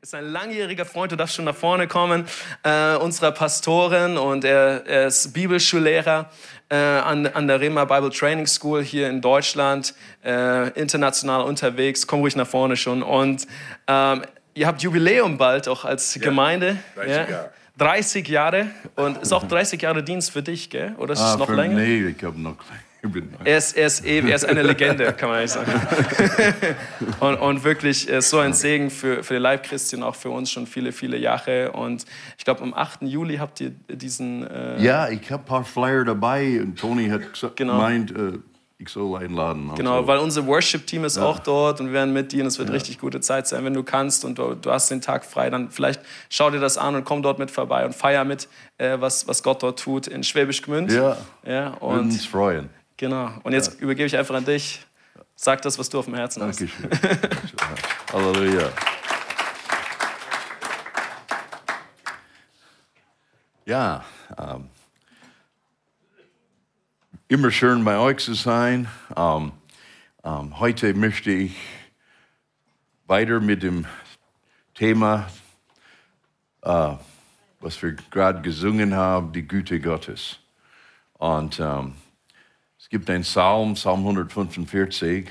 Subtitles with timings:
[0.00, 2.26] Ist ein langjähriger Freund, du darfst schon nach vorne kommen,
[2.62, 6.30] äh, unserer Pastorin und er, er ist Bibelschullehrer
[6.68, 9.94] äh, an, an der Rema Bible Training School hier in Deutschland,
[10.24, 13.02] äh, international unterwegs, komm ruhig nach vorne schon.
[13.02, 13.46] Und
[13.86, 14.22] ähm,
[14.54, 16.78] ihr habt Jubiläum bald auch als ja, Gemeinde.
[16.96, 17.28] 30 ja.
[17.28, 17.50] Jahre.
[17.78, 18.66] 30 Jahre
[18.96, 20.94] und ist auch 30 Jahre Dienst für dich, gell?
[20.98, 21.76] Oder ist ah, es noch länger?
[21.76, 22.56] Nee, ich habe noch
[23.44, 25.72] er ist, er, ist, er ist eine Legende, kann man eigentlich sagen.
[27.20, 30.66] und, und wirklich ist so ein Segen für, für die Leib-Christian, auch für uns schon
[30.66, 31.72] viele, viele Jahre.
[31.72, 32.04] Und
[32.36, 33.02] ich glaube, am 8.
[33.02, 34.46] Juli habt ihr diesen.
[34.46, 37.22] Äh ja, ich habe ein paar Flyer dabei und Tony hat
[37.54, 37.74] genau.
[37.74, 38.38] gemeint, äh,
[38.80, 39.72] ich soll einladen.
[39.76, 40.06] Genau, so.
[40.06, 41.24] weil unser Worship-Team ist ja.
[41.24, 42.74] auch dort und wir werden mit dir und es wird ja.
[42.74, 45.70] richtig gute Zeit sein, wenn du kannst und du, du, hast den Tag frei, dann
[45.70, 49.26] vielleicht schau dir das an und komm dort mit vorbei und feier mit, äh, was,
[49.26, 50.92] was Gott dort tut in Schwäbisch Gmünd.
[50.92, 52.70] Ja, ja und uns freuen.
[52.98, 53.30] Genau.
[53.44, 53.80] Und jetzt ja.
[53.80, 54.84] übergebe ich einfach an dich.
[55.36, 56.60] Sag das, was du auf dem Herzen hast.
[56.60, 56.90] Dankeschön.
[58.12, 58.72] Halleluja.
[63.64, 64.04] Ja,
[64.36, 64.68] ähm,
[67.28, 68.88] immer schön bei euch zu sein.
[69.16, 69.52] Ähm,
[70.24, 71.56] ähm, heute möchte ich
[73.06, 73.86] weiter mit dem
[74.74, 75.28] Thema,
[76.62, 76.94] äh,
[77.60, 80.40] was wir gerade gesungen haben, die Güte Gottes.
[81.12, 81.94] Und ähm,
[82.88, 85.28] es gibt einen Psalm, Psalm 145.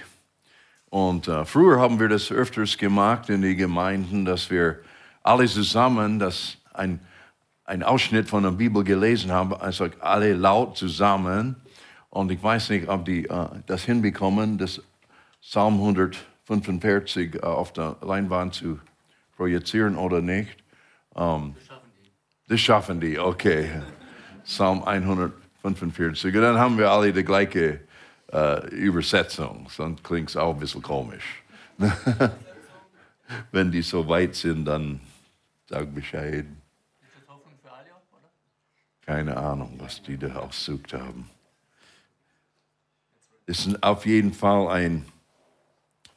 [0.91, 4.77] Und äh, früher haben wir das öfters gemacht in den Gemeinden, dass wir
[5.23, 6.99] alle zusammen das ein,
[7.65, 11.55] ein Ausschnitt von der Bibel gelesen haben, also alle laut zusammen.
[12.11, 14.79] Und ich weiß nicht, ob die äh, das hinbekommen, das
[15.41, 18.79] Psalm 145 äh, auf der Leinwand zu
[19.35, 20.57] projizieren oder nicht.
[21.15, 22.11] Ähm, das schaffen die.
[22.49, 23.81] Das schaffen die, okay.
[24.43, 25.46] Psalm 145.
[25.75, 26.35] 45.
[26.35, 27.81] Und dann haben wir alle die gleiche
[28.31, 31.43] äh, Übersetzung, sonst klingt es auch ein bisschen komisch.
[33.51, 34.99] Wenn die so weit sind, dann
[35.69, 36.45] sag Bescheid.
[39.05, 41.29] Keine Ahnung, was die da aussucht haben.
[43.45, 45.05] Es ist auf jeden Fall ein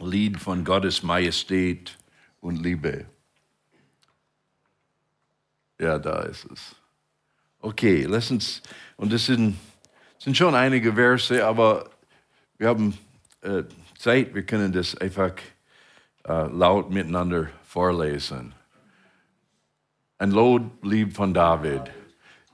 [0.01, 1.97] Lied von Gottes Majestät
[2.41, 3.07] und Liebe.
[5.79, 6.80] Ja, da ist es.
[7.63, 8.63] Okay, lass uns,
[8.97, 9.59] und das sind,
[10.19, 11.91] sind schon einige Verse, aber
[12.57, 12.97] wir haben
[13.43, 13.65] äh,
[13.99, 15.33] Zeit, wir können das einfach
[16.27, 18.55] äh, laut miteinander vorlesen.
[20.17, 21.83] Ein Loblied von David.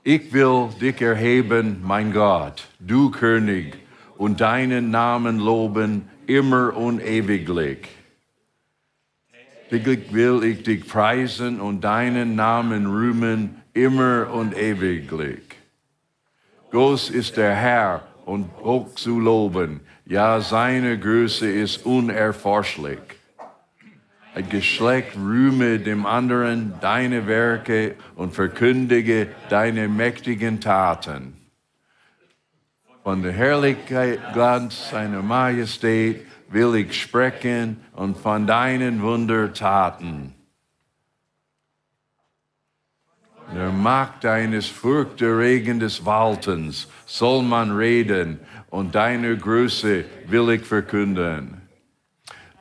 [0.03, 3.77] Ich will dich erheben, mein Gott, du König,
[4.17, 7.87] und deinen Namen loben immer und ewiglich.
[9.69, 15.43] Täglich will ich dich preisen und deinen Namen rühmen immer und ewiglich.
[16.71, 22.99] Groß ist der Herr und hoch zu loben, ja, seine Größe ist unerforschlich.
[24.33, 31.33] Ein Geschlecht rühme dem anderen deine Werke und verkündige deine mächtigen Taten.
[33.03, 40.36] Von der Herrlichkeit, Glanz seiner Majestät will ich sprechen und von deinen Wundertaten.
[43.57, 48.37] Der Macht deines furchterregendes Waltens soll man reden
[48.69, 51.63] und deine Größe will ich verkünden.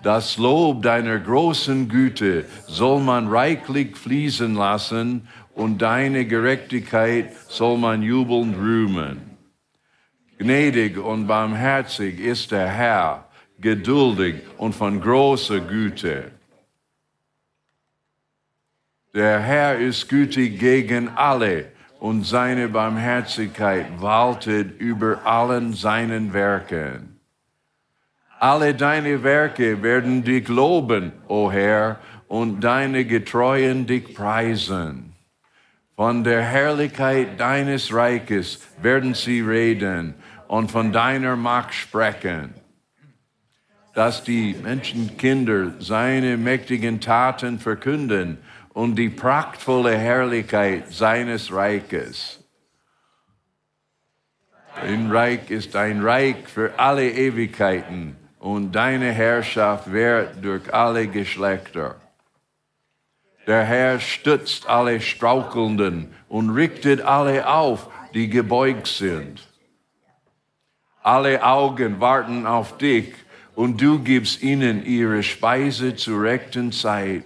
[0.02, 8.02] Das Lob deiner großen Güte soll man reichlich fließen lassen und deine Gerechtigkeit soll man
[8.02, 9.36] jubelnd rühmen.
[10.38, 13.28] Gnädig und barmherzig ist der Herr,
[13.60, 16.35] geduldig und von großer Güte.
[19.16, 27.18] Der Herr ist gütig gegen alle und seine Barmherzigkeit waltet über allen seinen Werken.
[28.38, 35.14] Alle deine Werke werden dich loben, o Herr, und deine Getreuen dich preisen.
[35.94, 40.12] Von der Herrlichkeit deines Reiches werden sie reden
[40.46, 42.52] und von deiner Macht sprechen.
[43.94, 48.36] Dass die Menschenkinder seine mächtigen Taten verkünden
[48.76, 52.44] und die prachtvolle Herrlichkeit seines Reiches.
[54.82, 61.96] Dein Reich ist ein Reich für alle Ewigkeiten und deine Herrschaft währt durch alle Geschlechter.
[63.46, 69.40] Der Herr stützt alle Strauchelnden und richtet alle auf, die gebeugt sind.
[71.02, 73.14] Alle Augen warten auf dich
[73.54, 77.24] und du gibst ihnen ihre Speise zur rechten Zeit.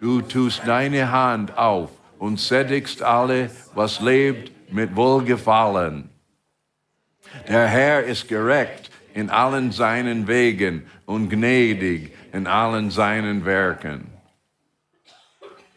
[0.00, 6.10] Du tust deine Hand auf und sättigst alle, was lebt, mit Wohlgefallen.
[7.48, 14.10] Der Herr ist gerecht in allen seinen Wegen und gnädig in allen seinen Werken.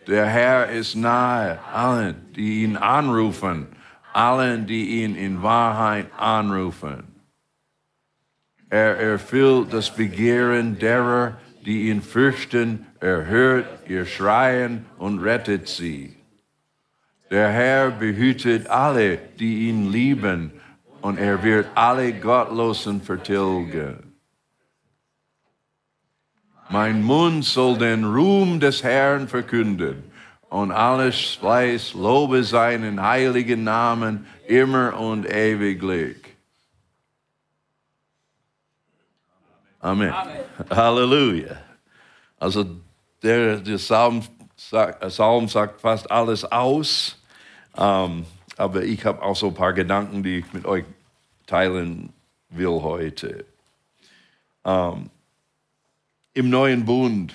[0.07, 3.67] Der Herr ist nahe allen, die ihn anrufen,
[4.11, 7.03] allen, die ihn in Wahrheit anrufen.
[8.69, 16.15] Er erfüllt das Begehren derer, die ihn fürchten, er hört ihr Schreien und rettet sie.
[17.31, 20.51] Der Herr behütet alle, die ihn lieben,
[21.01, 24.09] und er wird alle Gottlosen vertilgen.
[26.69, 30.03] Mein Mund soll den Ruhm des Herrn verkünden
[30.49, 36.17] und alles Fleiß lobe seinen heiligen Namen immer und ewiglich.
[39.79, 40.11] Amen.
[40.11, 40.43] Amen.
[40.69, 41.55] Halleluja.
[42.37, 42.65] Also
[43.21, 44.23] der, der Psalm,
[44.55, 47.21] sagt, Psalm sagt fast alles aus.
[47.77, 48.25] Ähm,
[48.57, 50.85] aber ich habe auch so ein paar Gedanken, die ich mit euch
[51.47, 52.11] teilen
[52.49, 53.45] will heute.
[54.65, 55.09] Ähm,
[56.33, 57.33] Im neuen Bund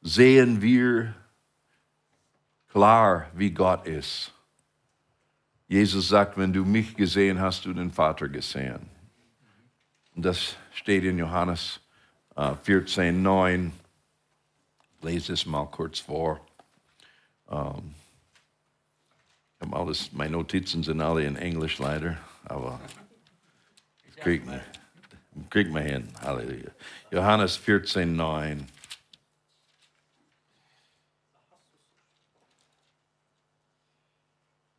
[0.00, 1.14] sehen wir
[2.70, 4.32] klar, wie Gott ist.
[5.66, 8.88] Jesus sagt, wenn du mich gesehen hast, du den Vater gesehen.
[10.14, 11.80] Und das steht in Johannes
[12.36, 13.72] äh, 14, 9.
[15.00, 16.40] Lese es mal kurz vor.
[17.48, 17.82] Habe
[19.70, 22.80] alles, meine Notizen sind alle in Englisch leider, aber
[24.08, 24.42] ich krieg,
[25.50, 26.08] krieg mal hin.
[26.20, 26.70] Halleluja.
[27.10, 28.66] Johannes 14, 9.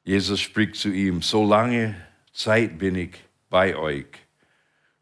[0.04, 1.96] Jesus spricht zu ihm, so lange
[2.34, 3.18] Zeit bin ich
[3.50, 4.08] bei euch.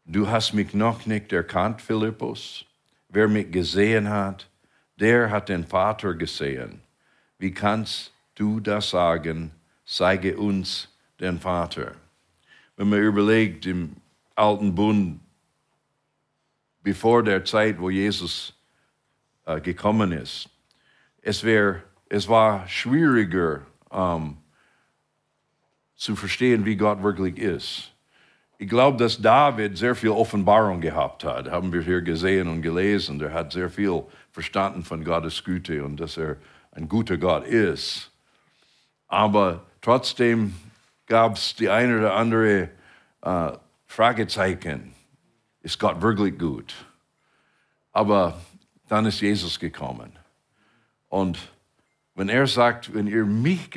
[0.04, 2.64] Du hast mich noch nicht erkannt, Philippus.
[3.08, 4.47] Wer mich gesehen hat,
[4.98, 6.80] der hat den Vater gesehen.
[7.38, 9.52] Wie kannst du das sagen?
[9.88, 11.94] zeige uns den Vater.
[12.76, 13.96] Wenn man überlegt, im
[14.34, 15.20] alten Bund,
[16.82, 18.54] bevor der Zeit, wo Jesus
[19.46, 20.48] äh, gekommen ist,
[21.22, 24.36] es, wär, es war schwieriger ähm,
[25.96, 27.92] zu verstehen, wie Gott wirklich ist.
[28.58, 33.20] Ich glaube, dass David sehr viel Offenbarung gehabt hat, haben wir hier gesehen und gelesen.
[33.20, 34.02] Er hat sehr viel
[34.32, 36.36] verstanden von Gottes Güte und dass er
[36.72, 38.10] ein guter Gott ist.
[39.06, 40.54] Aber Trotzdem
[41.06, 42.68] gab es die eine oder andere
[43.22, 43.52] äh,
[43.86, 44.94] Fragezeichen.
[45.62, 46.74] Ist Gott wirklich gut?
[47.92, 48.40] Aber
[48.88, 50.12] dann ist Jesus gekommen.
[51.08, 51.38] Und
[52.14, 53.70] wenn er sagt, wenn ihr mich,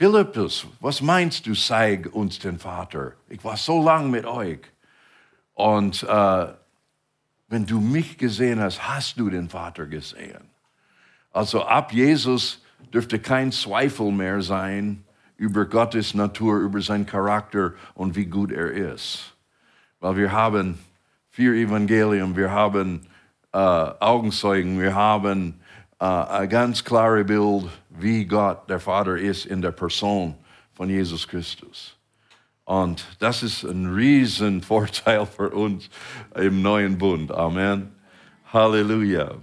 [0.00, 3.12] Philippus, was meinst du, zeig uns den Vater?
[3.28, 4.60] Ich war so lang mit euch.
[5.52, 6.46] Und äh,
[7.48, 10.40] wenn du mich gesehen hast, hast du den Vater gesehen.
[11.32, 12.62] Also ab Jesus
[12.94, 15.04] dürfte kein Zweifel mehr sein
[15.36, 19.36] über Gottes Natur, über seinen Charakter und wie gut er ist.
[19.98, 20.78] Weil wir haben
[21.28, 23.02] vier Evangelien, wir haben
[23.52, 25.60] äh, Augenzeugen, wir haben
[25.98, 27.68] äh, ein ganz klares Bild,
[28.02, 30.34] wie Gott, der Vater, ist in der Person
[30.72, 31.96] von Jesus Christus.
[32.64, 35.90] Und das ist ein Riesenvorteil für uns
[36.36, 37.32] im neuen Bund.
[37.32, 37.90] Amen.
[38.52, 39.34] Halleluja.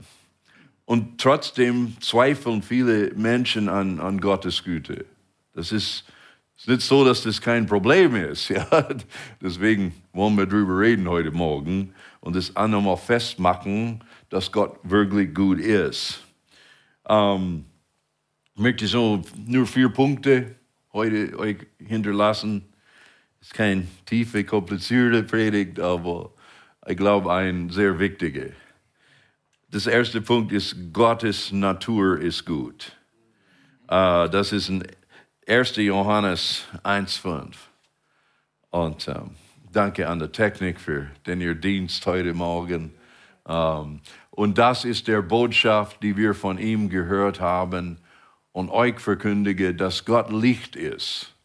[0.85, 5.05] Und trotzdem zweifeln viele Menschen an, an Gottes Güte.
[5.53, 6.05] Das ist,
[6.55, 8.49] ist nicht so, dass das kein Problem ist.
[8.49, 8.87] Ja?
[9.41, 15.59] Deswegen wollen wir darüber reden heute Morgen und das nochmal festmachen, dass Gott wirklich gut
[15.59, 16.21] ist.
[17.09, 17.65] Ähm,
[18.57, 20.55] ich möchte so nur vier Punkte
[20.91, 22.65] heute euch hinterlassen.
[23.39, 26.31] Es ist keine tiefe, komplizierte Predigt, aber
[26.87, 28.47] ich glaube, ein sehr wichtiger.
[29.69, 32.97] Das erste Punkt ist, Gottes Natur ist gut.
[33.83, 34.83] Uh, das ist in
[35.47, 35.75] 1.
[35.75, 37.53] Johannes 1,5.
[38.71, 39.35] Und um,
[39.71, 42.95] danke an der Technik für den ihr Dienst heute Morgen.
[43.43, 47.99] Um, und das ist der Botschaft, die wir von ihm gehört haben
[48.57, 51.35] und euch verkündige, dass Gott Licht ist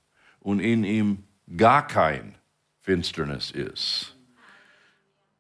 [0.41, 1.25] und in ihm
[1.59, 2.37] gar kein
[2.81, 4.17] Finsternis ist.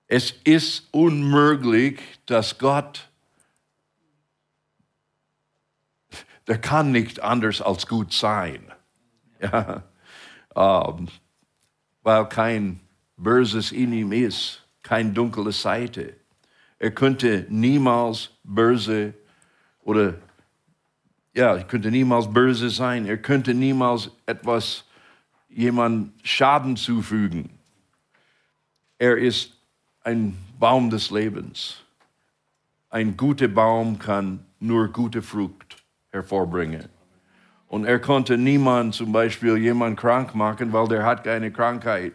[0.06, 3.08] Es ist unmöglich, dass Gott,
[6.46, 8.70] der kann nicht anders als gut sein.
[9.40, 9.82] Ja,
[10.54, 11.08] ähm,
[12.02, 12.80] weil kein
[13.16, 16.18] Böses in ihm ist, keine dunkle Seite.
[16.78, 19.14] Er könnte niemals böse
[19.80, 20.18] oder
[21.34, 23.06] ja, er könnte niemals böse sein.
[23.06, 24.84] Er könnte niemals etwas
[25.48, 27.50] jemand Schaden zufügen.
[28.98, 29.52] Er ist
[30.04, 31.82] ein Baum des Lebens.
[32.90, 36.88] Ein guter Baum kann nur gute Frucht hervorbringen.
[37.68, 42.12] Und er konnte niemand zum Beispiel jemand krank machen, weil der hat keine Krankheit.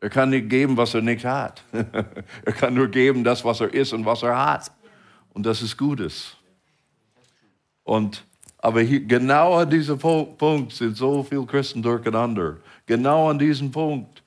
[0.00, 1.64] Er kann nicht geben, was er nicht hat.
[1.72, 4.70] er kann nur geben das, was er ist und was er hat.
[5.30, 6.37] Und das ist Gutes.
[7.88, 8.22] Und,
[8.58, 12.58] aber hier, genau an diesem Punkt sind so viele Christen durcheinander.
[12.84, 14.22] Genau an diesem Punkt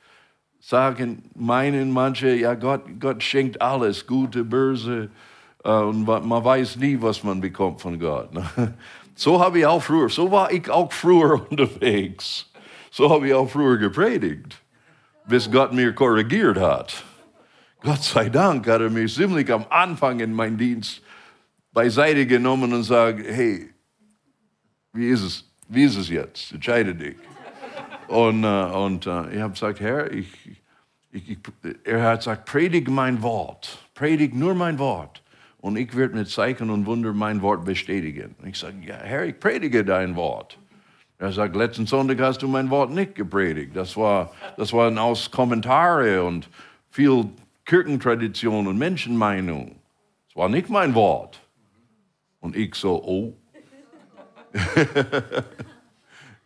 [0.60, 5.12] sagen, meinen manche, ja, Gott, Gott schenkt alles, gute, böse,
[5.64, 8.34] äh, und man weiß nie, was man bekommt von Gott.
[8.34, 8.44] Ne?
[9.14, 12.50] So habe ich auch früher, so war ich auch früher unterwegs.
[12.90, 14.60] So habe ich auch früher gepredigt,
[15.28, 17.04] bis Gott mir korrigiert hat.
[17.84, 21.01] Gott sei Dank hat er mich ziemlich am Anfang in meinem Dienst
[21.74, 23.70] beiseite genommen und gesagt, hey,
[24.94, 26.52] wie ist es, wie ist es jetzt?
[26.52, 27.16] Entscheide dich.
[28.08, 30.28] Und, äh, und äh, ich habe gesagt, Herr, ich,
[31.12, 31.38] ich, ich,
[31.86, 35.24] er hat gesagt, predige mein Wort, predige nur mein Wort.
[35.62, 38.36] Und ich werde mit Zeichen und Wunder mein Wort bestätigen.
[38.42, 40.58] Und ich sage, ja, Herr, ich predige dein Wort.
[41.20, 43.76] Er sagt, letzten Sonntag hast du mein Wort nicht gepredigt.
[43.76, 46.50] Das war, das waren aus Kommentare und
[46.90, 47.26] viel
[47.64, 49.76] Kirchentradition und Menschenmeinung.
[50.28, 51.41] Das war nicht mein Wort.
[52.42, 53.38] Und ich so, oh.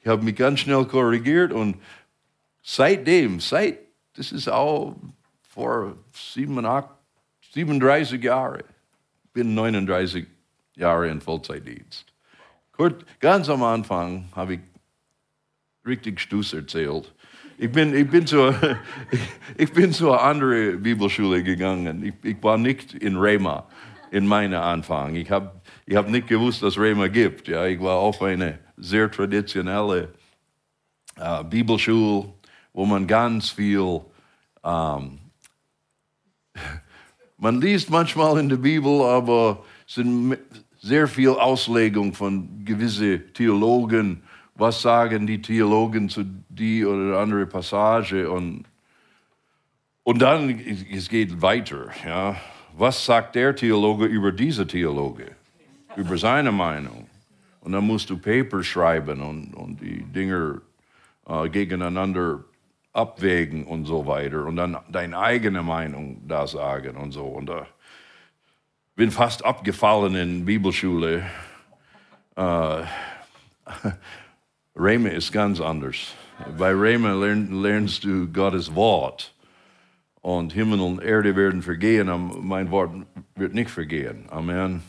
[0.02, 1.82] ich habe mich ganz schnell korrigiert und
[2.62, 3.80] seitdem, seit,
[4.16, 4.96] das ist auch
[5.50, 8.62] vor 37 Jahren,
[9.34, 10.28] bin 39
[10.76, 12.06] Jahre in Vollzeitdienst.
[12.72, 14.60] Kurt, ganz am Anfang habe ich
[15.86, 17.14] richtig Stuss erzählt.
[17.58, 18.54] Ich bin, ich bin, zur,
[19.58, 22.04] ich bin zur anderen Bibelschule gegangen.
[22.04, 23.70] Ich, ich war nicht in Rema
[24.12, 25.16] in meiner Anfang.
[25.16, 27.48] Ich habe ich hab nicht gewusst, dass Rema gibt.
[27.48, 30.14] Ja, ich war auf eine sehr traditionelle
[31.16, 32.34] äh, Bibelschule,
[32.74, 34.02] wo man ganz viel,
[34.64, 35.20] ähm,
[37.38, 40.38] man liest manchmal in der Bibel, aber sind
[40.82, 44.24] sehr viel Auslegung von gewissen Theologen.
[44.56, 48.30] Was sagen die Theologen zu die oder andere Passage?
[48.32, 48.66] Und,
[50.04, 50.60] und dann,
[50.92, 51.90] es geht weiter.
[52.06, 52.38] Ja.
[52.78, 55.36] Was sagt der Theologe über diese Theologe?
[55.96, 57.08] Über seine Meinung?
[57.62, 60.62] Und dann musst du Paper schreiben und, und die Dinge
[61.28, 62.44] äh, gegeneinander
[62.94, 67.26] abwägen und so weiter und dann deine eigene Meinung da sagen und so.
[67.26, 67.68] Und da
[68.96, 71.24] bin fast abgefallen in Bibelschule.
[72.36, 72.42] Äh,
[74.76, 76.14] Reme ist ganz anders.
[76.58, 79.34] Bei Reme lern, lernst du Gottes Wort.
[80.22, 82.10] Und Himmel und Erde werden vergehen,
[82.42, 82.92] mein Wort
[83.36, 84.26] wird nicht vergehen.
[84.30, 84.82] Amen.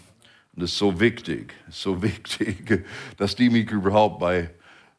[0.56, 2.82] Und das ist so wichtig, so wichtig,
[3.18, 4.48] dass die mich überhaupt bei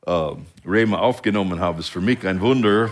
[0.06, 0.32] äh,
[0.64, 2.92] Reme aufgenommen haben, ist für mich ein Wunder.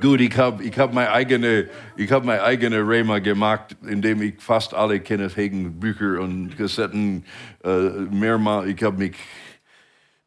[0.00, 1.68] Gut, ich habe ich hab meine eigene,
[1.98, 7.24] hab meine eigene Rema gemacht, indem ich fast alle Kenneth Hagen Bücher und Kassetten
[7.64, 9.16] äh, mehrmals, ich habe mich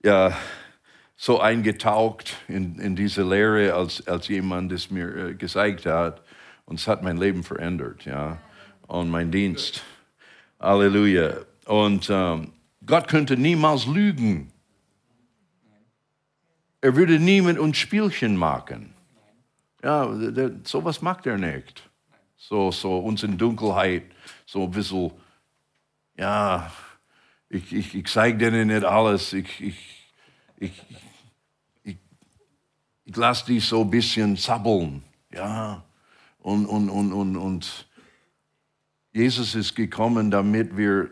[0.03, 0.35] ja
[1.15, 6.21] so eingetaucht in, in diese Lehre, als, als jemand es mir äh, gezeigt hat.
[6.65, 8.39] Und es hat mein Leben verändert, ja,
[8.87, 9.83] und mein Dienst.
[10.59, 11.35] Halleluja.
[11.65, 12.53] Und ähm,
[12.85, 14.51] Gott könnte niemals lügen.
[16.81, 18.93] Er würde nie mit uns Spielchen machen.
[19.83, 21.89] Ja, der, sowas macht er nicht.
[22.37, 24.03] So, so uns in Dunkelheit,
[24.45, 25.11] so ein bisschen,
[26.17, 26.71] ja,
[27.49, 30.11] ich, ich, ich zeige denen nicht alles, ich, ich,
[30.57, 30.83] ich,
[31.83, 31.97] ich,
[33.05, 35.83] ich lasse die so ein bisschen zappeln, ja,
[36.39, 37.87] und, und, und, und, und
[39.15, 41.09] Jesus ist gekommen, damit wir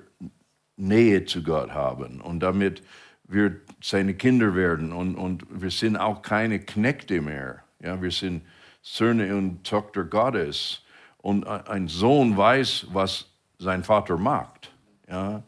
[0.75, 2.83] Nähe zu Gott haben und damit
[3.23, 8.43] wir seine Kinder werden und, und wir sind auch keine Knechte mehr, ja, wir sind
[8.81, 10.81] Söhne und Tochter Gottes.
[11.19, 14.73] Und ein Sohn weiß, was sein Vater macht.
[15.07, 15.41] Ja?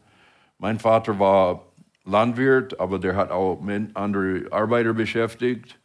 [0.56, 1.66] Mein Vater war
[2.04, 5.78] Landwirt, aber der hat auch andere Arbeiter beschäftigt.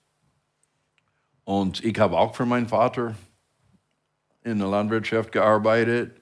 [1.44, 3.16] Und ich habe auch für meinen Vater
[4.46, 6.21] in der Landwirtschaft gearbeitet.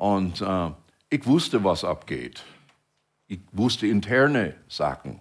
[0.00, 0.70] Und äh,
[1.10, 2.42] ich wusste, was abgeht.
[3.26, 5.20] Ich wusste interne Sachen,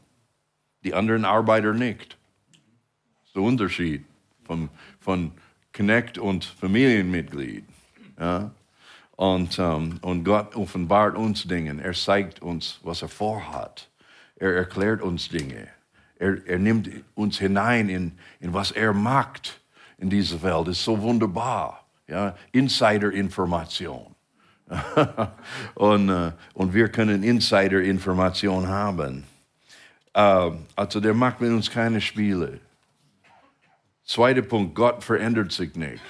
[0.86, 2.18] die anderen Arbeiter nicht.
[3.18, 4.06] Das ist der Unterschied
[4.46, 4.70] vom,
[5.02, 5.34] von
[5.74, 7.66] Knecht und Familienmitglied.
[8.18, 8.52] Ja?
[9.18, 11.84] Und, um, und Gott offenbart uns Dinge.
[11.84, 13.90] Er zeigt uns, was er vorhat.
[14.38, 15.68] Er erklärt uns Dinge.
[16.20, 19.60] Er, er nimmt uns hinein in, in was er macht
[19.98, 20.70] in dieser Welt.
[20.70, 21.86] Das ist so wunderbar.
[22.08, 22.38] Ja?
[22.54, 24.16] Insider-Information.
[25.76, 29.24] und, uh, und wir können Insider-Information haben.
[30.16, 32.60] Uh, also der macht mit uns keine Spiele.
[34.06, 36.02] Zweiter Punkt, Gott verändert sich nicht.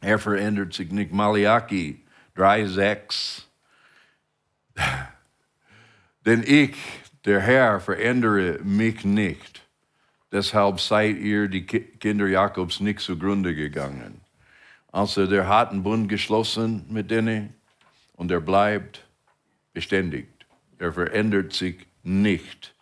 [0.00, 1.12] Er verändert sich nicht.
[1.12, 2.00] Malachi
[2.36, 3.42] 3,6.
[6.26, 6.76] Denn ich,
[7.24, 9.62] der Herr, verändere mich nicht.
[10.32, 14.23] Deshalb seid ihr, die Kinder Jakobs, nicht zugrunde gegangen.
[14.94, 17.52] Also der hat einen Bund geschlossen mit denen
[18.14, 19.04] und er bleibt
[19.72, 20.28] beständig.
[20.78, 22.76] Er verändert sich nicht.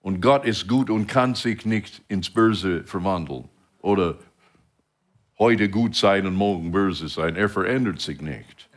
[0.00, 3.48] Und Gott ist gut und kann sich nicht ins Böse verwandeln.
[3.80, 4.18] Oder
[5.38, 7.36] heute gut sein und morgen böse sein.
[7.36, 8.68] Er verändert sich nicht.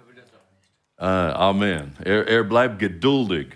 [0.99, 1.95] Äh, Amen.
[2.03, 3.47] Er, er bleibt geduldig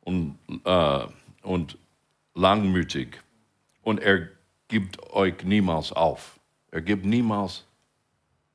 [0.00, 1.06] und, äh,
[1.42, 1.78] und
[2.34, 3.22] langmütig.
[3.82, 4.26] Und er
[4.66, 6.40] gibt euch niemals auf.
[6.72, 7.64] Er gibt niemals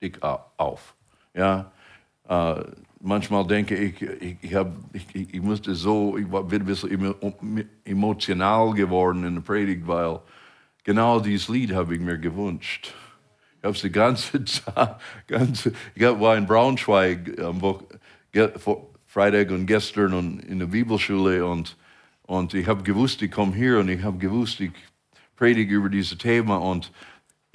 [0.02, 0.96] dich auf.
[1.34, 1.72] Ja,
[2.28, 2.64] äh,
[3.02, 8.74] manchmal denke ich, ich, ich, hab, ich, ich musste so, ich bin ein bisschen emotional
[8.74, 10.20] geworden in der Predigt, weil
[10.84, 12.94] genau dieses Lied habe ich mir gewünscht.
[13.60, 14.96] Ich habe es die ganze Zeit,
[15.28, 17.62] ganze, ich war in Braunschweig am
[19.06, 21.78] Freitag und gestern und in der Bibelschule und,
[22.24, 24.72] und ich habe gewusst, ich komme hier und ich habe gewusst, ich
[25.36, 26.92] predige über dieses Thema und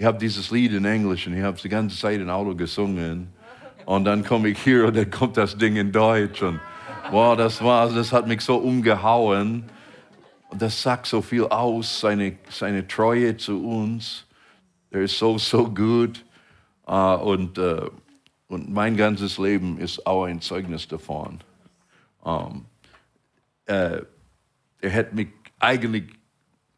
[0.01, 2.55] ich habe dieses Lied in Englisch und ich habe es die ganze Zeit im Auto
[2.55, 3.35] gesungen.
[3.85, 6.41] Und dann komme ich hier und dann kommt das Ding in Deutsch.
[6.41, 6.59] Und
[7.11, 9.65] wow, das war, das hat mich so umgehauen.
[10.49, 14.25] Und das sagt so viel aus, seine, seine Treue zu uns.
[14.91, 16.25] Er ist so, so gut.
[16.89, 17.91] Uh, und, uh,
[18.49, 21.41] und mein ganzes Leben ist auch ein Zeugnis davon.
[22.23, 22.65] Um,
[23.69, 24.07] uh, er
[24.81, 25.29] hätte mich
[25.59, 26.05] eigentlich,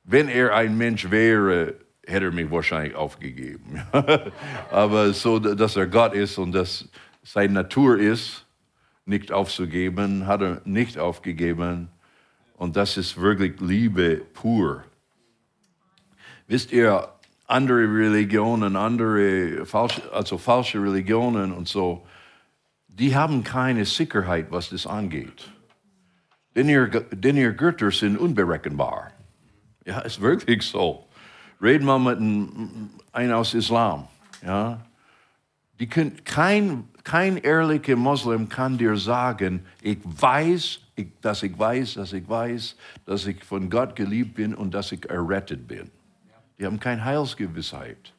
[0.03, 1.77] wenn er ein Mensch wäre,
[2.07, 3.83] hätte er mich wahrscheinlich aufgegeben.
[4.71, 6.89] Aber so, dass er Gott ist und dass
[7.23, 8.47] seine Natur ist,
[9.05, 11.89] nicht aufzugeben, hat er nicht aufgegeben.
[12.57, 14.85] Und das ist wirklich Liebe pur.
[16.47, 17.09] Wisst ihr,
[17.47, 22.07] andere Religionen, andere falsche, also falsche Religionen und so,
[22.89, 25.51] die haben keine Sicherheit, was das angeht.
[26.55, 29.13] Denn ihr, denn ihr Götter sind unberechenbar.
[29.85, 31.07] Ja, ist wirklich so.
[31.63, 32.19] Red mal mit
[33.13, 34.09] einem aus Islam.
[34.45, 34.85] Ja?
[35.79, 41.95] Die können, kein, kein ehrlicher Moslem kann dir sagen, ich weiß, ich, dass ich weiß,
[41.95, 42.77] dass ich weiß,
[43.07, 45.91] dass ich von Gott geliebt bin und dass ich errettet bin.
[46.59, 48.13] Die haben keine Heilsgewissheit.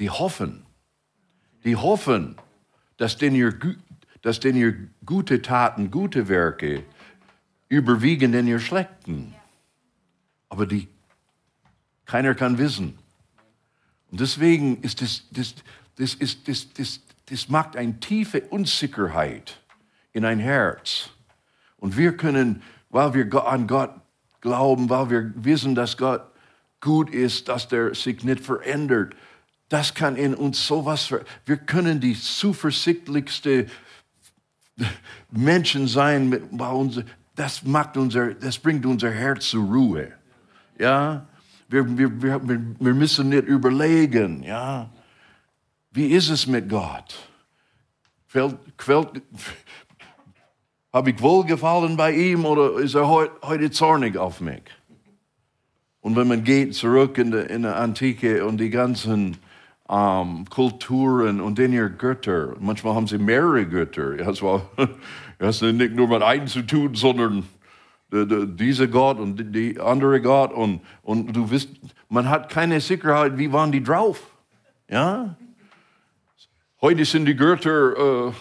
[0.00, 0.66] Die hoffen,
[1.64, 2.36] die hoffen,
[2.96, 3.54] dass denn ihr,
[4.22, 4.74] dass denn ihr
[5.06, 6.82] gute Taten, gute Werke
[7.68, 9.34] überwiegen denn ihr schlechten.
[10.48, 10.88] Aber die
[12.06, 12.98] keiner kann wissen.
[14.10, 15.54] Und deswegen ist das, das,
[15.96, 19.60] das, ist, das, das, das macht eine tiefe Unsicherheit
[20.12, 21.10] in ein Herz.
[21.78, 23.90] Und wir können, weil wir an Gott
[24.40, 26.22] glauben, weil wir wissen, dass Gott
[26.80, 29.14] gut ist, dass der sich nicht verändert,
[29.68, 33.66] das kann in uns sowas ver Wir können die zuversichtlichste
[35.30, 36.48] Menschen sein,
[37.34, 40.12] das macht unser, das bringt unser Herz zur Ruhe.
[40.78, 41.26] Ja,
[41.74, 44.90] wir, wir, wir, wir müssen nicht überlegen, ja,
[45.90, 47.16] wie ist es mit Gott?
[50.92, 54.62] Habe ich wohlgefallen bei ihm oder ist er heute, heute zornig auf mich?
[56.00, 59.38] Und wenn man geht zurück in der, in der Antike und die ganzen
[59.88, 64.18] ähm, Kulturen und den ihr Götter, manchmal haben sie mehrere Götter.
[64.18, 64.68] Es war,
[65.38, 67.44] das hat nicht nur mit einem zu tun, sondern
[68.14, 71.70] dieser Gott und die andere Gott und, und du wisst,
[72.08, 74.22] man hat keine Sicherheit, wie waren die drauf?
[74.88, 75.36] Ja?
[76.80, 78.32] Heute sind die Götter äh,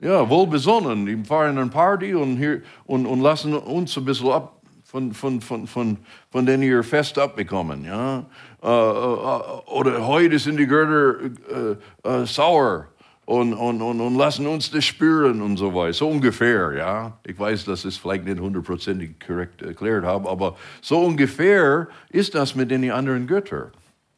[0.00, 4.60] ja, wohlbesonnen, die feiern eine Party und, hier, und, und lassen uns ein bisschen ab
[4.84, 5.98] von, von, von, von,
[6.30, 7.84] von denen ihr Fest abbekommen.
[7.84, 8.26] Ja?
[8.62, 11.16] Äh, äh, oder heute sind die Götter
[12.04, 12.88] äh, äh, sauer
[13.30, 15.92] und, und, und, und lassen uns das spüren und so weiter.
[15.92, 17.16] So ungefähr, ja.
[17.24, 22.34] Ich weiß, dass ich es vielleicht nicht hundertprozentig korrekt erklärt habe, aber so ungefähr ist
[22.34, 23.70] das mit den anderen Göttern.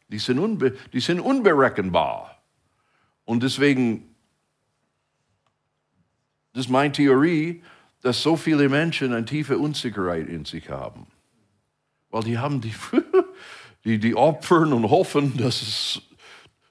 [0.09, 2.43] Die sind, unbe die sind unberechenbar.
[3.27, 4.15] Und deswegen,
[6.55, 7.63] das ist meine Theorie,
[8.01, 11.07] dass so viele Menschen eine tiefe Unsicherheit in sich haben.
[12.09, 12.73] Weil die haben die,
[13.85, 16.03] die, die opfern und hoffen, dass es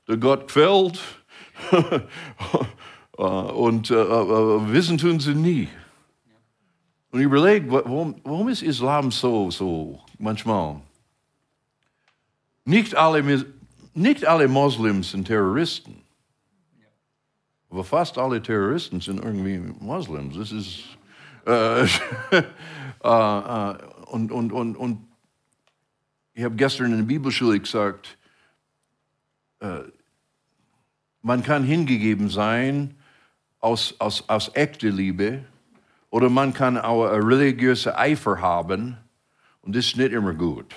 [0.07, 0.99] der Gott gefällt
[3.17, 5.67] und äh, äh, wissen tun sie nie.
[7.11, 10.79] Und überlegt, warum, warum ist Islam so, so manchmal?
[12.63, 13.45] Nicht alle,
[13.93, 16.01] nicht alle Moslems sind Terroristen.
[17.69, 20.37] Aber fast alle Terroristen sind irgendwie Moslems.
[20.37, 20.83] Das ist.
[21.45, 21.83] Äh,
[22.33, 22.43] äh,
[23.03, 25.07] äh, und, und, und, und
[26.33, 28.17] ich habe gestern in der Bibelschule gesagt,
[29.59, 29.81] äh,
[31.21, 32.95] man kann hingegeben sein
[33.59, 35.43] aus, aus, aus echter Liebe
[36.09, 38.97] oder man kann auch eine religiöse Eifer haben
[39.61, 40.73] und das ist nicht immer gut.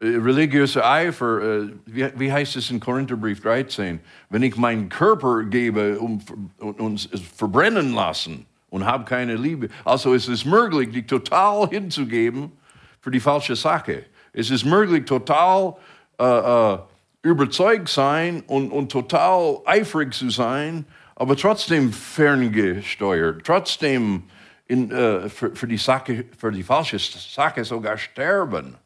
[0.00, 4.00] Äh, religiöse Eifer, äh, wie heißt es in Korintherbrief 13?
[4.28, 6.24] Wenn ich meinen Körper gebe und,
[6.58, 9.68] und verbrennen lassen und habe keine Liebe.
[9.84, 12.52] Also es ist möglich, dich total hinzugeben
[13.00, 14.04] für die falsche Sache.
[14.32, 15.76] Es ist möglich, total
[16.18, 16.78] äh, äh,
[17.26, 24.24] überzeugt sein und, und total eifrig zu sein, aber trotzdem ferngesteuert, trotzdem
[24.66, 28.76] in, äh, für, für, die Sache, für die falsche Sache sogar sterben.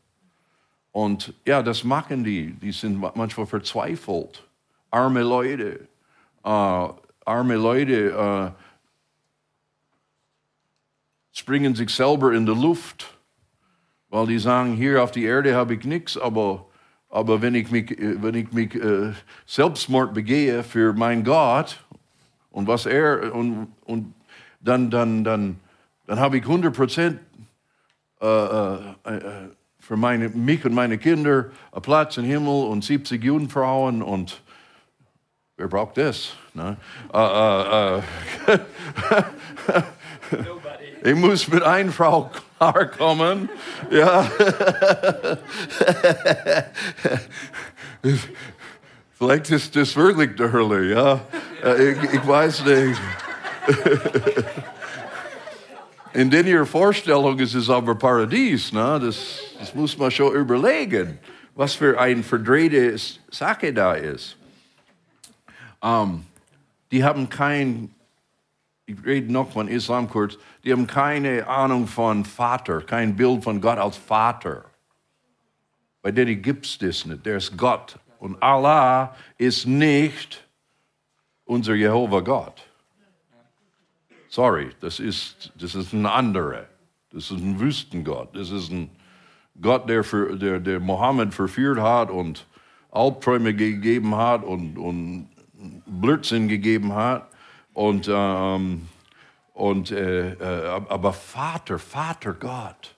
[0.92, 2.52] Und ja, das machen die.
[2.52, 4.44] Die sind manchmal verzweifelt.
[4.90, 5.88] Arme Leute,
[6.44, 6.88] äh,
[7.24, 8.60] arme Leute äh,
[11.32, 13.16] springen sich selber in die Luft,
[14.08, 16.66] weil die sagen, hier auf die Erde habe ich nichts, aber,
[17.10, 19.12] aber wenn ich mich, wenn ich mich äh,
[19.44, 21.82] Selbstmord begehe für mein Gott
[22.50, 24.14] und was er, und, und
[24.60, 25.58] dann, dann, dann,
[26.06, 27.20] dann habe ich 100 Prozent
[28.20, 29.48] äh, äh, äh,
[29.80, 34.40] für meine, mich und meine Kinder einen Platz im Himmel und 70 Jugendfrauen und
[35.56, 36.34] wer braucht das?
[36.54, 36.76] Ne?
[37.12, 38.02] Äh, äh,
[41.02, 43.48] ich muss mit einer Frau klarkommen.
[43.90, 44.30] Ja.
[49.18, 51.20] Vielleicht ist das wirklich der Hölle, ja.
[51.78, 53.00] Ich, ich weiß nicht.
[56.12, 58.72] In ihrer Vorstellung ist es aber Paradies.
[58.72, 58.98] Ne?
[59.00, 61.18] Das, das muss man schon überlegen,
[61.54, 62.96] was für ein verdrehte
[63.30, 64.36] Sache da ist.
[65.82, 66.24] Um, ähm,
[66.92, 67.94] die haben kein,
[68.90, 73.60] ich rede noch von Islam kurz, die haben keine Ahnung von Vater, kein Bild von
[73.60, 74.64] Gott als Vater.
[76.02, 77.24] Bei denen gibt es das nicht.
[77.26, 77.98] Der ist Gott.
[78.18, 80.44] Und Allah ist nicht
[81.44, 82.62] unser Jehova Gott.
[84.28, 86.66] Sorry, das ist, das ist ein anderer.
[87.12, 88.34] Das ist ein Wüstengott.
[88.34, 88.90] Das ist ein
[89.60, 92.46] Gott, der, für, der, der Mohammed verführt hat und
[92.90, 95.28] Albträume gegeben hat und, und
[95.86, 97.28] Blödsinn gegeben hat.
[97.72, 98.88] Und, ähm,
[99.54, 102.96] und, äh, äh, aber Vater, Vater Gott,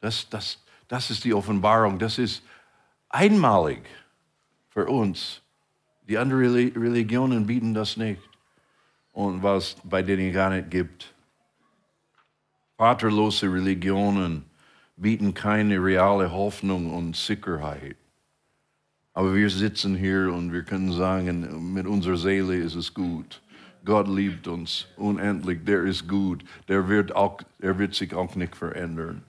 [0.00, 1.98] das, das, das ist die Offenbarung.
[1.98, 2.42] Das ist
[3.08, 3.82] einmalig
[4.70, 5.42] für uns.
[6.08, 8.22] Die anderen Religionen bieten das nicht.
[9.12, 11.12] Und was bei denen gar nicht gibt.
[12.76, 14.44] Vaterlose Religionen
[14.96, 17.96] bieten keine reale Hoffnung und Sicherheit.
[19.12, 23.42] Aber wir sitzen hier und wir können sagen, mit unserer Seele ist es gut.
[23.84, 28.54] Gott liebt uns unendlich, der ist gut, der wird, auch, der wird sich auch nicht
[28.54, 29.22] verändern.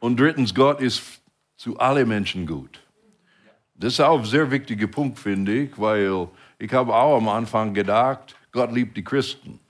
[0.00, 1.20] Und drittens, Gott ist
[1.56, 2.80] zu allen Menschen gut.
[3.74, 7.72] Das ist auch ein sehr wichtiger Punkt, finde ich, weil ich habe auch am Anfang
[7.72, 9.60] gedacht, Gott liebt die Christen.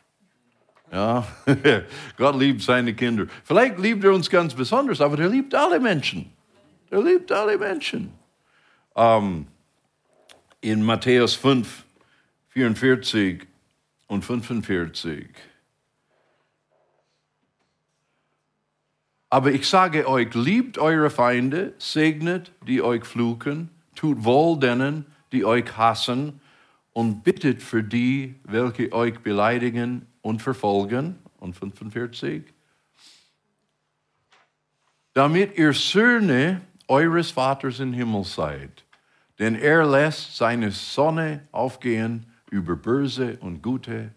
[0.91, 1.27] Ja,
[2.17, 3.27] Gott liebt seine Kinder.
[3.45, 6.33] Vielleicht liebt er uns ganz besonders, aber er liebt alle Menschen.
[6.91, 8.13] Er liebt alle Menschen.
[8.95, 9.47] Um,
[10.61, 11.85] in Matthäus 5,
[12.49, 13.48] 44
[14.09, 15.29] und 45.
[19.31, 25.45] Aber ich sage euch, liebt eure Feinde, segnet, die euch fluchen, tut wohl denen, die
[25.45, 26.41] euch hassen
[26.93, 31.19] und bittet für die, welche euch beleidigen und verfolgen.
[31.39, 32.43] Und 45.
[35.13, 38.85] Damit ihr Söhne eures Vaters im Himmel seid.
[39.39, 44.13] Denn er lässt seine Sonne aufgehen über Böse und Gute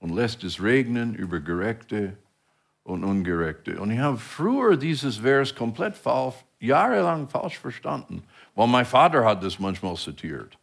[0.00, 2.16] und lässt es regnen über Gerechte
[2.84, 3.80] und Ungerechte.
[3.80, 8.22] Und ich habe früher dieses Vers komplett falsch, jahrelang falsch verstanden,
[8.54, 10.58] weil mein Vater hat das manchmal zitiert.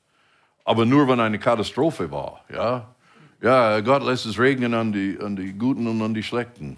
[0.63, 2.43] Aber nur, wenn eine Katastrophe war.
[2.51, 2.95] Ja,
[3.41, 6.77] ja Gott lässt es regnen an die, an die Guten und an die Schlechten.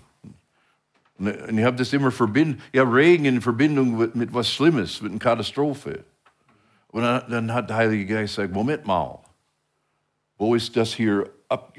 [1.17, 2.61] Und ich habe das immer verbinden.
[2.75, 6.03] Habe Regen in Verbindung mit, mit was Schlimmes, mit einer Katastrophe.
[6.89, 9.19] Und dann hat der Heilige Geist gesagt, Moment mal,
[10.37, 11.75] wo ist das hier ab,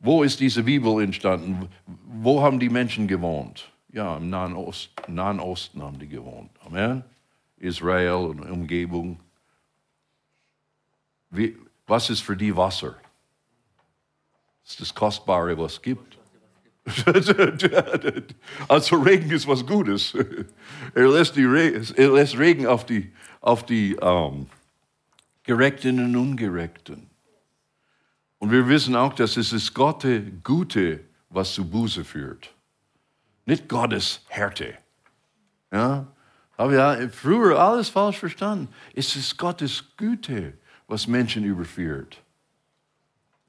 [0.00, 1.68] wo ist diese Bibel entstanden?
[2.06, 3.72] Wo haben die Menschen gewohnt?
[3.90, 6.50] Ja, im Nahen, Ost, Nahen Osten haben die gewohnt.
[6.64, 7.04] Amen.
[7.56, 9.18] Israel und Umgebung.
[11.30, 12.96] Wie, was ist für die Wasser?
[14.62, 16.18] Das ist das Kostbare, was es gibt.
[18.68, 20.14] also Regen ist was Gutes.
[20.94, 24.46] Er lässt, Regen, er lässt Regen auf die, auf die ähm,
[25.42, 27.07] Gerechten und Ungerechten.
[28.38, 32.54] Und wir wissen auch, dass es ist Gottes Gute, was zu Buße führt.
[33.46, 34.76] Nicht Gottes Härte.
[35.72, 36.06] Ja?
[36.56, 38.68] Aber ja, früher alles falsch verstanden.
[38.94, 40.54] Es ist Gottes Güte,
[40.86, 42.22] was Menschen überführt.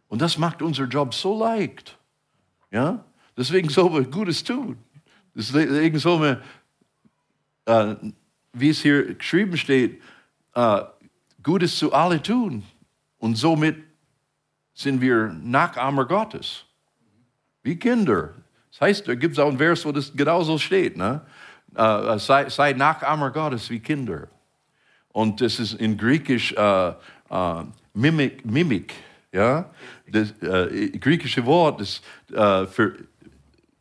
[0.08, 1.98] Und das macht unser Job so leicht.
[2.72, 3.04] Ja?
[3.38, 4.78] Deswegen sollen wir Gutes tun.
[5.36, 6.42] Deswegen sollen wir,
[7.66, 7.96] äh,
[8.54, 10.02] wie es hier geschrieben steht,
[10.56, 10.82] äh,
[11.42, 12.64] Gutes zu alle tun.
[13.20, 13.89] Und somit
[14.80, 16.64] sind wir Nachahmer Gottes.
[17.64, 18.30] wie Kinder.
[18.72, 20.96] Das heißt, da gibt es auch einen Vers, wo das genauso steht.
[20.96, 21.20] Ne?
[21.76, 24.30] Äh, sei, sei Nachahmer Gottes wie Kinder.
[25.10, 27.64] Und das ist in Griechisch äh, äh,
[27.94, 28.94] Mimik, Mimik.
[29.34, 29.70] Ja?
[30.08, 32.96] Das griechische Wort ist für,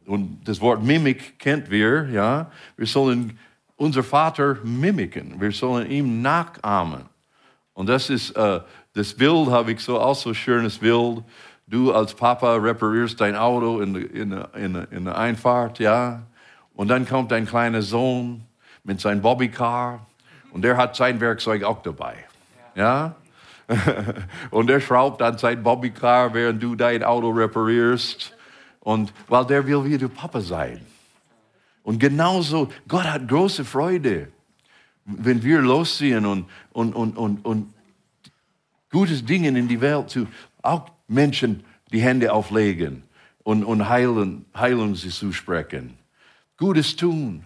[0.04, 2.08] und das Wort Mimik kennt wir.
[2.10, 2.50] Ja?
[2.76, 3.38] Wir sollen
[3.76, 5.40] unser Vater mimiken.
[5.40, 7.08] Wir sollen ihm nachahmen.
[7.72, 8.34] Und das ist
[8.98, 11.22] das Bild, habe ich so auch so schönes Bild.
[11.68, 16.22] Du als Papa reparierst dein Auto in, in, in, in der Einfahrt, ja.
[16.74, 18.42] Und dann kommt dein kleiner Sohn
[18.82, 20.04] mit seinem Bobbycar
[20.52, 22.16] und der hat sein Werkzeug auch dabei,
[22.74, 23.14] ja.
[24.50, 28.34] und der schraubt an sein Bobbycar, während du dein Auto reparierst.
[28.80, 30.80] Und weil der will wie du Papa sein.
[31.84, 34.32] Und genauso, Gott hat große Freude,
[35.04, 37.74] wenn wir losziehen und, und, und, und, und
[38.90, 40.26] Gutes Dingen in die Welt zu,
[40.62, 43.02] auch Menschen die Hände auflegen
[43.42, 45.96] und, und heilen, Heilung sie zusprechen.
[46.56, 47.44] Gutes tun.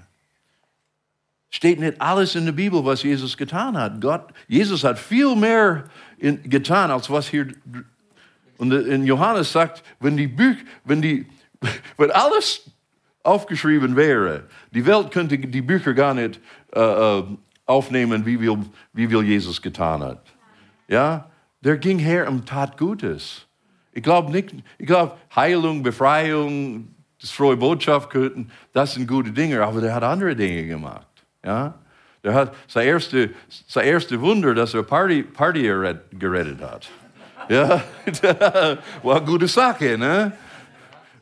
[1.51, 4.01] Steht nicht alles in der Bibel, was Jesus getan hat.
[4.01, 5.85] Gott, Jesus hat viel mehr
[6.19, 7.49] in, getan, als was hier.
[8.57, 11.27] Und in Johannes sagt, wenn die Bücher, wenn die,
[11.99, 12.71] wenn alles
[13.23, 16.41] aufgeschrieben wäre, die Welt könnte die Bücher gar nicht
[16.75, 17.25] äh, äh
[17.65, 18.59] aufnehmen, wie viel,
[18.93, 20.23] wie viel Jesus getan hat.
[20.89, 21.31] Ja,
[21.62, 23.46] der ging her und tat Gutes.
[23.92, 26.88] Ich glaube nicht, ich glaube Heilung, Befreiung,
[27.20, 31.07] das frohe Botschaft könnten, das sind gute Dinge, aber der hat andere Dinge gemacht.
[31.44, 31.75] Ja?
[32.25, 33.31] Der hat sein erste,
[33.66, 35.62] sein erste Wunder, dass er Party, Party
[36.12, 36.88] gerettet hat.
[37.48, 37.83] Ja,
[39.03, 40.33] war eine gute Sache, ne?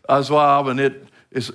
[0.02, 0.92] Das war aber nicht,
[1.30, 1.52] es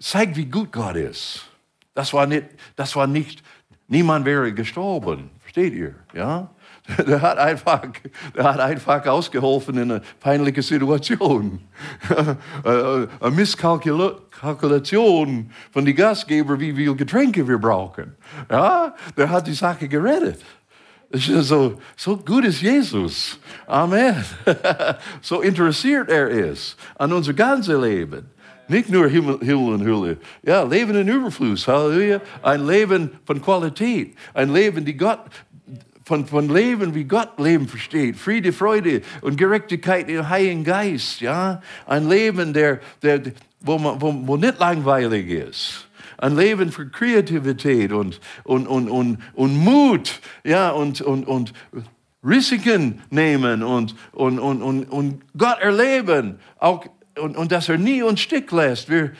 [0.00, 1.46] zeigt, wie gut Gott ist.
[1.94, 3.42] Das war nicht, das war nicht,
[3.86, 5.94] niemand wäre gestorben, versteht ihr?
[6.12, 6.50] Ja?
[7.06, 7.80] Der hat einfach,
[8.36, 11.60] der hat einfach ausgeholfen in einer peinlichen Situation.
[12.62, 18.14] Eine Misskalkulation von den Gastgebern, wie viele Getränke wir brauchen.
[18.50, 20.42] Ja, der hat die Sache gerettet.
[21.10, 23.38] So, so gut ist Jesus.
[23.66, 24.22] Amen.
[25.22, 28.26] So interessiert er ist an unser ganzes Leben.
[28.68, 30.18] Nicht nur Himmel, Himmel und Hölle.
[30.42, 31.68] Ja, Leben in Überfluss.
[31.68, 32.20] Halleluja.
[32.42, 34.16] Ein Leben von Qualität.
[34.34, 35.20] Ein Leben, die Gott
[36.04, 38.16] von, von Leben, wie Gott Leben versteht.
[38.16, 41.20] Friede, Freude und Gerechtigkeit im Heiligen Geist.
[41.20, 41.62] Ja?
[41.86, 43.22] Ein Leben, der, der,
[43.60, 45.88] wo, man, wo, wo nicht langweilig ist.
[46.18, 50.70] Ein Leben für Kreativität und, und, und, und, und Mut ja?
[50.70, 51.52] und, und, und
[52.22, 56.38] Risiken nehmen und, und, und, und, und Gott erleben.
[56.58, 56.84] Auch,
[57.18, 58.88] und, und dass er nie uns Stück lässt.
[58.88, 59.12] Wir,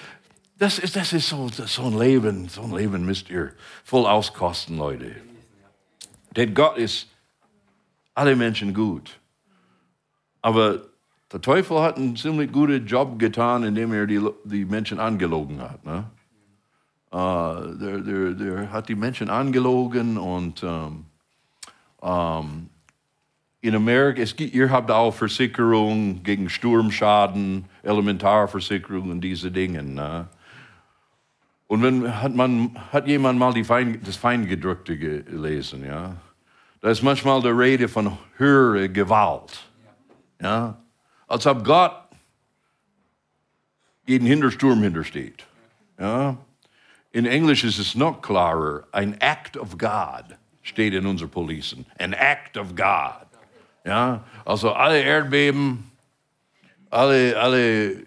[0.59, 3.53] das ist, das ist so, so ein Leben, so ein Leben müsst ihr
[3.85, 5.34] voll auskosten, Leute.
[6.37, 7.09] Denn Gott ist
[8.15, 9.19] alle Menschen gut.
[10.43, 10.83] Aber
[11.33, 15.85] der Teufel hat einen ziemlich guten Job getan, indem er die, die Menschen angelogen hat.
[15.85, 16.05] Ne?
[17.13, 21.05] Uh, der, der, der, hat die Menschen angelogen und um, ähm,
[21.99, 22.71] um, ähm,
[23.61, 29.83] in Amerika, es gibt, ihr habt auch Versicherungen gegen Sturmschaden, Elementarversicherungen und diese Dinge.
[29.83, 30.29] Ne?
[31.67, 36.15] Und wenn hat man hat jemand mal Fein, das Feingedrückte gelesen, ja,
[36.85, 39.65] da ist manchmal die Rede von höherer Gewalt,
[40.39, 40.77] ja,
[41.27, 41.97] als ob Gott
[44.07, 45.47] jeden Hintersturm hintersteht,
[45.99, 46.37] ja.
[47.11, 48.85] In Englisch ist es noch klarer.
[48.93, 51.87] Ein Act of God steht in unserer Policen.
[51.99, 53.29] An Act of God.
[53.87, 55.91] Ja, also alle Erdbeben,
[56.91, 58.03] alle, alle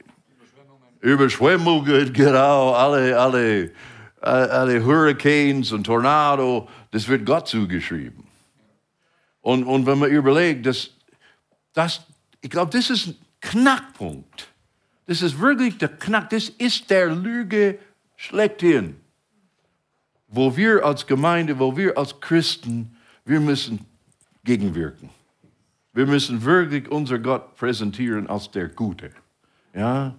[1.00, 3.72] Überschwemmungen, genau, alle, alle,
[4.22, 8.27] alle Hurricanes und Tornado, das wird Gott zugeschrieben.
[9.48, 10.90] Und, und wenn man überlegt, dass,
[11.72, 12.06] dass
[12.42, 14.50] ich glaube, das ist ein Knackpunkt.
[15.06, 17.80] Das ist wirklich der Knack, das ist der Lüge
[18.18, 18.98] schlechthin.
[20.28, 23.86] Wo wir als Gemeinde, wo wir als Christen, wir müssen
[24.44, 25.12] gegenwirken.
[25.94, 29.12] Wir müssen wirklich unser Gott präsentieren als der Gute.
[29.74, 30.14] Ja?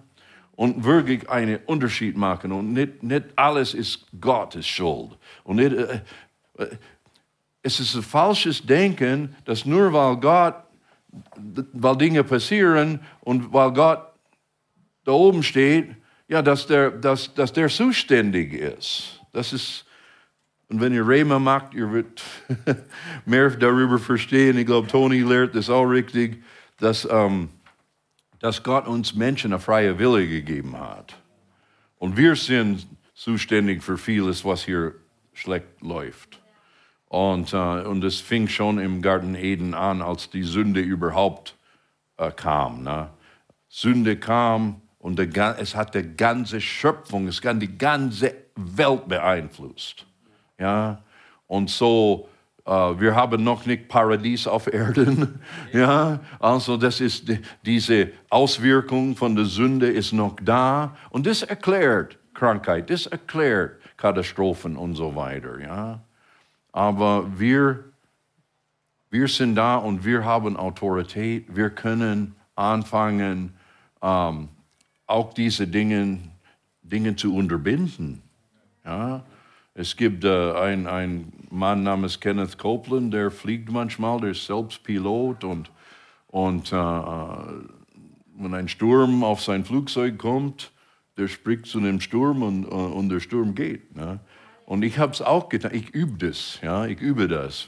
[0.55, 2.51] und wirklich einen Unterschied machen.
[2.51, 5.17] Und nicht, nicht alles ist Gottes Schuld.
[5.43, 6.01] Und nicht, äh,
[6.57, 6.67] äh,
[7.61, 10.55] es ist ein falsches Denken, dass nur weil Gott,
[11.73, 14.05] weil Dinge passieren und weil Gott
[15.03, 15.95] da oben steht,
[16.27, 19.19] ja, dass der, dass, dass der zuständig ist.
[19.33, 19.85] Das ist,
[20.69, 22.21] und wenn ihr Rema macht, ihr wird
[23.25, 24.57] mehr darüber verstehen.
[24.57, 26.43] Ich glaube, Tony lehrt das auch richtig,
[26.77, 27.49] dass, ähm,
[28.39, 31.17] dass Gott uns Menschen eine freie Wille gegeben hat.
[31.97, 34.93] Und wir sind zuständig für vieles, was hier
[35.33, 36.28] schlecht läuft.
[37.09, 41.55] Und, äh, und es fing schon im Garten Eden an, als die Sünde überhaupt
[42.17, 42.83] äh, kam.
[42.83, 43.09] Ne?
[43.67, 50.05] Sünde kam Und der, es hat die ganze Schöpfung, es hat die ganze Welt beeinflusst.
[50.59, 51.01] Ja,
[51.47, 52.27] und so,
[52.65, 55.39] äh, wir haben noch nicht Paradies auf Erden.
[55.73, 60.95] Ja, also das ist die, diese Auswirkung von der Sünde ist noch da.
[61.09, 65.59] Und das erklärt Krankheit, das erklärt Katastrophen und so weiter.
[65.59, 66.01] Ja,
[66.71, 67.83] aber wir,
[69.09, 71.45] wir sind da und wir haben Autorität.
[71.55, 73.53] Wir können anfangen,
[74.01, 74.49] ähm,
[75.07, 76.19] auch diese Dinge,
[76.83, 78.21] Dinge zu unterbinden.
[78.85, 79.23] Ja?
[79.73, 85.43] Es gibt äh, einen Mann namens Kenneth Copeland, der fliegt manchmal, der ist selbst Pilot
[85.43, 85.71] und,
[86.27, 90.71] und äh, wenn ein Sturm auf sein Flugzeug kommt,
[91.17, 93.95] der spricht zu dem Sturm und, äh, und der Sturm geht.
[93.95, 94.19] Ne?
[94.69, 96.85] Und ich habe es auch getan, ich übe das, ja?
[96.85, 97.65] ich übe das.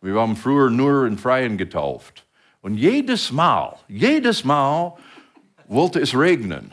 [0.00, 2.26] Wir haben früher nur in Freien getauft.
[2.60, 4.96] Und jedes Mal, jedes Mal
[5.68, 6.72] wollte es regnen.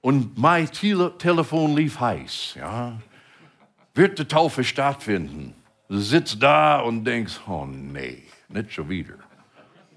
[0.00, 2.54] Und mein Tele Telefon lief heiß.
[2.58, 2.98] Ja.
[3.92, 5.52] Wird die Taufe stattfinden?
[5.90, 9.16] Du sitzt da und denkst, oh nee, nicht schon wieder.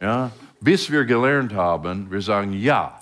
[0.02, 0.32] Ja.
[0.60, 3.00] Bis wir gelernt haben, wir sagen, ja,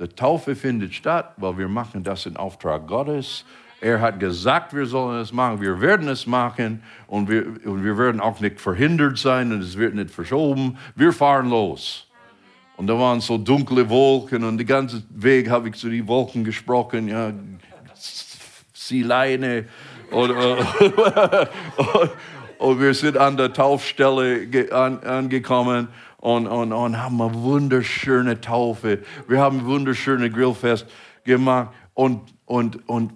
[0.00, 3.44] die Taufe findet statt, weil wir machen das in Auftrag Gottes.
[3.80, 5.60] Er hat gesagt, wir sollen es machen.
[5.60, 9.78] Wir werden es machen und wir, und wir werden auch nicht verhindert sein und es
[9.78, 10.78] wird nicht verschoben.
[10.96, 12.08] Wir fahren los.
[12.76, 16.44] Und da waren so dunkle Wolken und den ganzen Weg habe ich zu den Wolken
[16.44, 17.32] gesprochen, ja,
[18.72, 19.64] sie Leine.
[20.10, 22.10] Und, und,
[22.58, 25.88] und, wir sind an der Taufstelle an, angekommen
[26.18, 29.00] und, und, und haben eine wunderschöne Taufe.
[29.26, 30.86] Wir haben ein wunderschönes Grillfest
[31.24, 33.12] gemacht und, und, und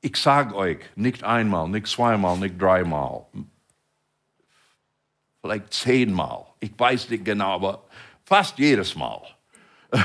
[0.00, 3.26] ich sage euch, nicht einmal, nicht zweimal, nicht dreimal,
[5.40, 7.84] vielleicht zehnmal, ich weiß nicht genau, aber
[8.30, 9.22] Fast jedes Mal.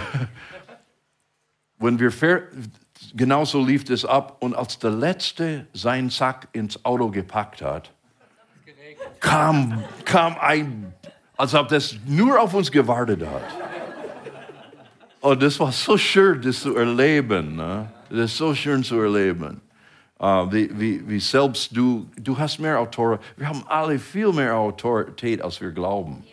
[1.78, 2.12] Wenn wir
[3.14, 7.92] genauso lief es ab und als der Letzte seinen Sack ins Auto gepackt hat,
[9.20, 10.92] kam, kam ein,
[11.38, 13.44] als ob das nur auf uns gewartet hat.
[15.22, 17.58] Und das war so schön, das zu erleben.
[17.58, 17.92] Ne?
[18.10, 19.62] Das ist so schön zu erleben.
[20.18, 23.26] Uh, wie, wie, wie, selbst du, du hast mehr Autorität.
[23.36, 26.24] Wir haben alle viel mehr Autorität, als wir glauben.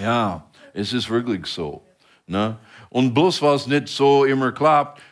[0.00, 0.44] Ja.
[0.72, 1.82] Es ist wirklich so.
[2.28, 2.56] Ne?
[2.88, 5.02] Und bloß was nicht so immer klappt,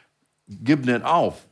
[0.46, 1.44] gib nicht auf.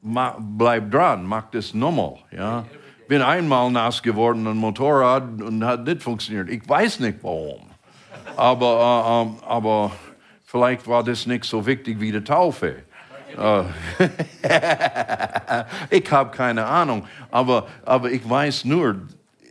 [0.00, 2.18] Ma, bleib dran, mach das nochmal.
[2.30, 2.64] Ja?
[3.08, 6.48] Bin einmal nass geworden am Motorrad und hat nicht funktioniert.
[6.48, 7.62] Ich weiß nicht warum.
[8.36, 9.90] Aber, äh, äh, aber
[10.44, 12.76] vielleicht war das nicht so wichtig wie die Taufe.
[13.36, 13.62] Äh,
[15.90, 17.06] ich habe keine Ahnung.
[17.30, 18.96] Aber, aber ich weiß nur,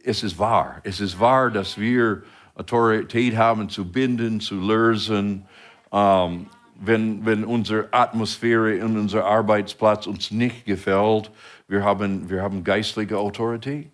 [0.04, 0.78] es ist wahr.
[0.84, 2.24] Es ist wahr, dass wir
[2.56, 5.46] Autorität haben zu binden, zu lösen.
[5.92, 6.48] Ähm,
[6.80, 11.32] wenn, wenn unsere Atmosphäre in unserem Arbeitsplatz uns nicht gefällt,
[11.68, 13.92] wir haben, wir haben geistliche Autorität.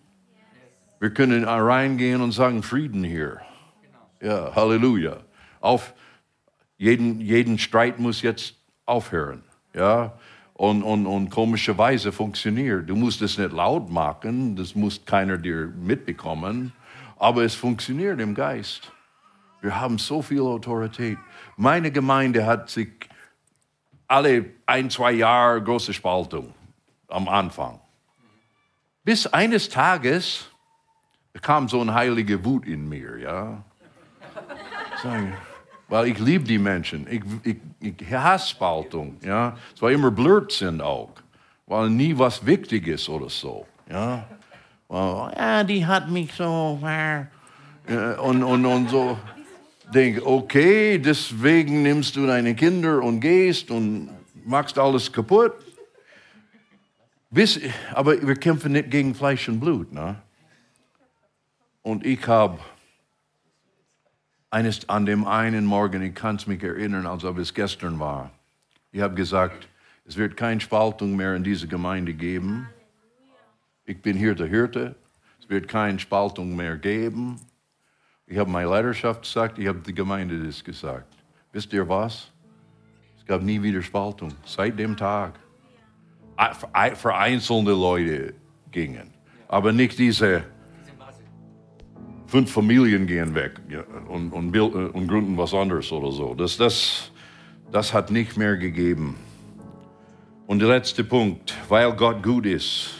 [1.00, 3.40] Wir können reingehen und sagen, Frieden hier.
[4.22, 5.18] Ja, Halleluja.
[5.60, 5.92] Auf
[6.78, 8.54] jeden, jeden Streit muss jetzt
[8.86, 9.42] aufhören.
[9.74, 10.12] Ja,
[10.54, 12.88] und, und, und komischerweise funktioniert.
[12.88, 16.72] Du musst es nicht laut machen, das muss keiner dir mitbekommen
[17.24, 18.92] aber es funktioniert im Geist.
[19.60, 21.18] Wir haben so viel Autorität.
[21.56, 22.90] Meine Gemeinde hat sich
[24.06, 26.52] alle ein, zwei Jahre große Spaltung
[27.08, 27.80] am Anfang.
[29.04, 30.50] Bis eines Tages
[31.40, 33.64] kam so eine heilige Wut in mir, ja.
[35.88, 37.06] Weil ich liebe die Menschen.
[37.10, 39.56] Ich, ich, ich hasse Spaltung, ja.
[39.74, 41.10] Es war immer Blödsinn auch.
[41.66, 44.26] Weil nie was Wichtiges oder so, ja
[44.94, 46.80] oh, ja, die hat mich so.
[46.82, 49.18] Äh, und, und, und so.
[49.92, 54.08] Denk, okay, deswegen nimmst du deine Kinder und gehst und
[54.44, 55.52] machst alles kaputt.
[57.30, 57.60] Bis,
[57.92, 59.92] aber wir kämpfen nicht gegen Fleisch und Blut.
[59.92, 60.16] Ne?
[61.82, 62.58] Und ich habe
[64.54, 68.30] eines an dem einen Morgen, ich kann es mich erinnern, als ob es gestern war.
[68.92, 69.66] Ich habe gesagt,
[70.04, 72.68] es wird keine Spaltung mehr in dieser Gemeinde geben.
[73.84, 74.94] Ich bin hier der Hirte.
[75.40, 77.40] Es wird keine Spaltung mehr geben.
[78.28, 81.12] Ich habe meine Leiterschaft gesagt, ich habe die Gemeinde das gesagt.
[81.50, 82.30] Wisst ihr was?
[83.18, 84.32] Es gab nie wieder Spaltung.
[84.46, 85.34] Seit dem Tag.
[86.94, 88.34] Vereinzelte Leute
[88.70, 89.10] gingen.
[89.48, 90.44] Aber nicht diese
[92.34, 93.60] fünf Familien gehen weg
[94.08, 96.34] und, und, bilden, äh, und gründen was anderes oder so.
[96.34, 97.12] Das, das,
[97.70, 99.14] das hat nicht mehr gegeben.
[100.48, 102.90] Und der letzte Punkt, weil Gott gut ist,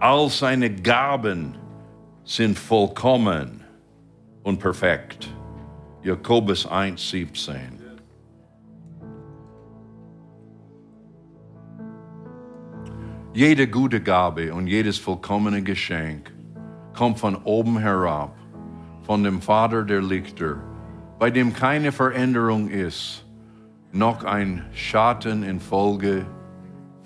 [0.00, 1.54] all seine Gaben
[2.24, 3.62] sind vollkommen
[4.42, 5.28] und perfekt.
[6.02, 7.56] Jakobus 1, 17.
[13.34, 16.32] Jede gute Gabe und jedes vollkommene Geschenk
[16.94, 18.34] kommt von oben herab,
[19.02, 20.56] von dem Vater der Lichter,
[21.18, 23.24] bei dem keine Veränderung ist,
[23.92, 26.24] noch ein Schatten infolge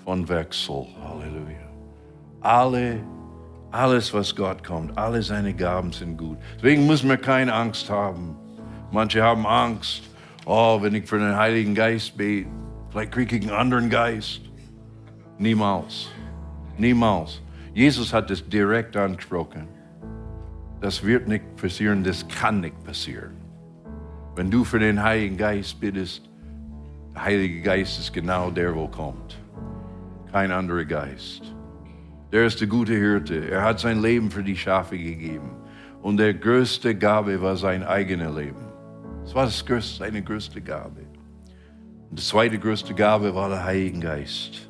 [0.03, 0.85] von Wechsel.
[1.03, 1.67] Halleluja.
[2.41, 2.99] Alle,
[3.71, 6.37] alles, was Gott kommt, alle seine Gaben sind gut.
[6.55, 8.35] Deswegen muss man keine Angst haben.
[8.91, 10.03] Manche haben Angst,
[10.45, 12.49] oh, wenn ich für den Heiligen Geist bete,
[12.89, 14.41] vielleicht kriege ich einen anderen Geist.
[15.37, 16.07] Niemals.
[16.77, 17.41] Niemals.
[17.73, 19.67] Jesus hat es direkt angesprochen.
[20.81, 23.31] Das wird nicht passieren, das kann nicht passieren.
[24.35, 26.29] Wenn du für den Heiligen Geist bittest,
[27.15, 29.39] der Heilige Geist ist genau der, wo kommt.
[30.31, 31.41] Kein anderer Geist.
[32.31, 33.49] Der ist der gute Hirte.
[33.49, 35.49] Er hat sein Leben für die Schafe gegeben.
[36.03, 38.67] Und der größte Gabe war sein eigenes Leben.
[39.23, 41.01] Das war das größte, seine größte Gabe.
[42.09, 44.69] Und die zweite größte Gabe war der Heilige Geist.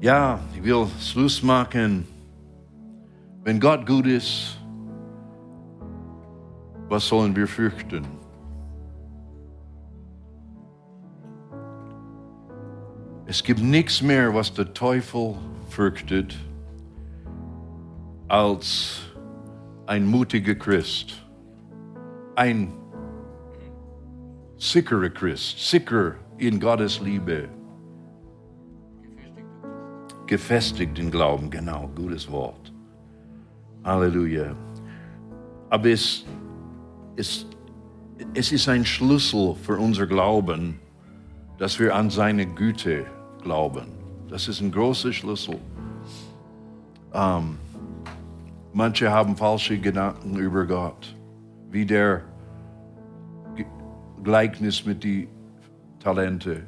[0.00, 2.06] Ja, ich will Schluss machen.
[3.48, 4.58] Wenn Gott gut ist,
[6.90, 8.06] was sollen wir fürchten?
[13.24, 15.34] Es gibt nichts mehr, was der Teufel
[15.70, 16.36] fürchtet,
[18.28, 19.00] als
[19.86, 21.14] ein mutiger Christ,
[22.36, 22.70] ein
[24.58, 27.48] sicherer Christ, sicher in Gottes Liebe,
[30.26, 32.57] gefestigt im Glauben, genau, gutes Wort.
[33.88, 34.54] Halleluja.
[35.70, 36.24] Aber es,
[37.16, 37.46] es,
[38.34, 40.78] es ist ein Schlüssel für unser Glauben,
[41.58, 43.06] dass wir an seine Güte
[43.42, 43.86] glauben.
[44.28, 45.56] Das ist ein großer Schlüssel.
[47.14, 47.58] Ähm,
[48.72, 51.16] manche haben falsche Gedanken über Gott,
[51.70, 52.22] wie der
[54.22, 55.28] Gleichnis mit den
[56.00, 56.62] Talente.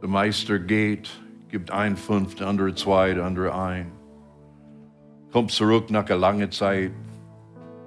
[0.00, 1.10] Der Meister geht,
[1.48, 3.97] gibt ein fünf, der andere zwei, der andere ein.
[5.32, 6.90] Kommt zurück nach einer langen Zeit.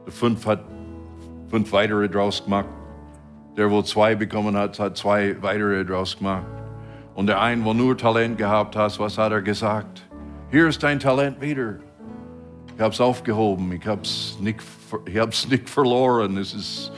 [0.06, 0.64] Der fünf hat
[1.50, 2.70] fünf weitere draus gemacht.
[3.58, 6.46] Der, wo zwei bekommen hat, hat zwei weitere draus gemacht.
[7.16, 10.08] Und der eine, wo nur Talent gehabt hat, was hat er gesagt?
[10.52, 11.80] Hier ist dein Talent wieder.
[12.76, 14.02] Ich habe es aufgehoben, ich habe
[14.40, 14.62] nicht,
[15.06, 16.38] ich hab's nicht verloren.
[16.38, 16.92] Es ist,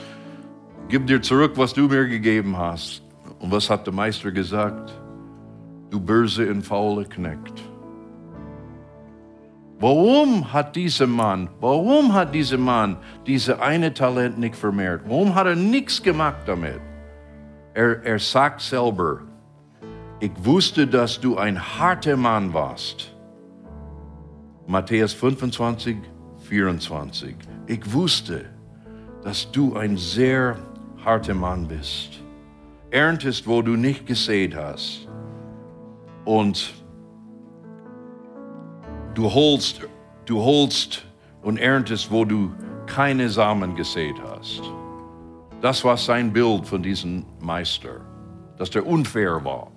[0.88, 3.02] gib dir zurück, was du mir gegeben hast.
[3.38, 4.92] Und was hat der Meister gesagt?
[5.90, 7.62] Du böse und faule Knecht.
[9.80, 12.96] Warum hat dieser Mann, warum hat dieser Mann
[13.26, 15.02] diese eine Talent nicht vermehrt?
[15.06, 16.80] Warum hat er nichts gemacht damit?
[17.74, 19.22] Er, er sagt selber,
[20.20, 23.12] ich wusste, dass du ein harter Mann warst.
[24.66, 25.96] Matthäus 25,
[26.48, 27.34] 24.
[27.66, 28.46] Ich wusste,
[29.22, 30.56] dass du ein sehr
[31.04, 32.22] harter Mann bist.
[32.90, 35.08] Erntest, wo du nicht gesät hast.
[36.24, 36.83] Und
[39.14, 39.80] du holst,
[40.26, 41.04] du holst
[41.42, 42.52] und erntest, wo du
[42.86, 44.62] keine Samen gesät hast.
[45.60, 48.00] Das war sein Bild von diesem Meister,
[48.58, 49.68] dass der unfair war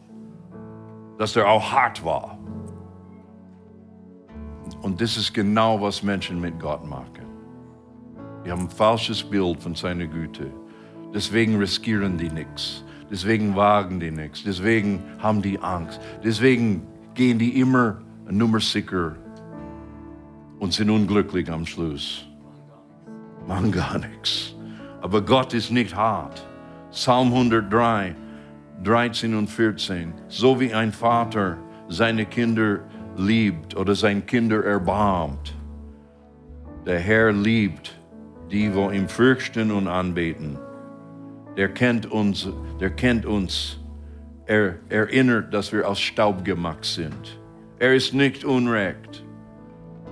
[1.17, 2.37] dass er auch hart war.
[4.81, 7.25] Und das ist genau, was Menschen mit Gott machen.
[8.45, 10.51] Die haben ein falsches Bild von seiner Güte.
[11.13, 12.83] Deswegen riskieren die nichts.
[13.09, 14.43] Deswegen wagen die nichts.
[14.43, 15.99] Deswegen haben die Angst.
[16.23, 19.15] Deswegen gehen die immer Nummer sicher
[20.59, 22.25] und sind unglücklich am Schluss.
[23.47, 24.55] Machen gar nichts.
[25.01, 26.45] Aber Gott ist nicht hart.
[26.91, 28.15] Psalm 103.
[28.83, 30.13] 13 und 14.
[30.27, 31.57] So wie ein Vater
[31.89, 32.81] seine Kinder
[33.15, 35.55] liebt oder seine Kinder erbarmt.
[36.85, 37.97] Der Herr liebt
[38.51, 40.57] die, wo ihm fürchten und anbeten.
[41.57, 42.47] Der kennt uns,
[42.79, 43.79] der kennt uns.
[44.45, 47.39] Er erinnert, dass wir aus Staub gemacht sind.
[47.79, 49.23] Er ist nicht unrecht.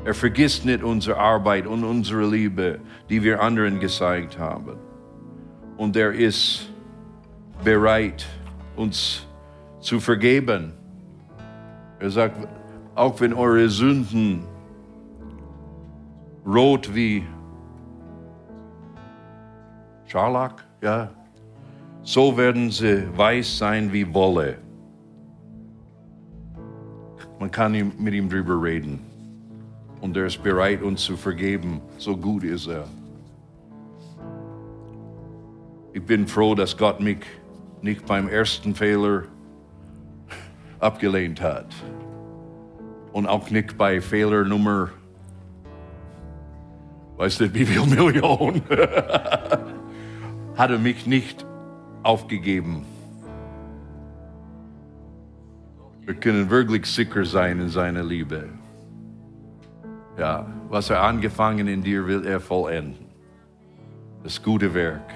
[0.05, 2.79] Er vergisst nicht unsere Arbeit und unsere Liebe,
[3.09, 4.77] die wir anderen gezeigt haben.
[5.77, 6.69] Und er ist
[7.63, 8.23] bereit,
[8.75, 9.25] uns
[9.79, 10.73] zu vergeben.
[11.99, 12.47] Er sagt,
[12.93, 14.43] auch wenn eure Sünden
[16.45, 17.23] rot wie
[20.05, 21.09] Scharlach, ja,
[22.03, 24.59] so werden sie weiß sein wie Wolle.
[27.39, 29.14] Man kann mit ihm drüber reden.
[30.05, 31.81] Und er ist bereit, uns zu vergeben.
[31.97, 32.87] So gut ist er.
[35.93, 37.25] Ich bin froh, dass Gott mich
[37.81, 39.23] nicht beim ersten Fehler
[40.79, 41.73] abgelehnt hat.
[43.13, 44.91] Und auch nicht bei Fehler Nummer,
[47.17, 48.61] weißt du, wie viel Millionen,
[50.55, 51.43] er mich nicht
[52.03, 52.85] aufgegeben.
[56.01, 58.49] Wir können wirklich sicher sein in seiner Liebe.
[60.17, 63.05] Ja, was er angefangen in dir will er vollenden.
[64.23, 65.13] Das gute Werk,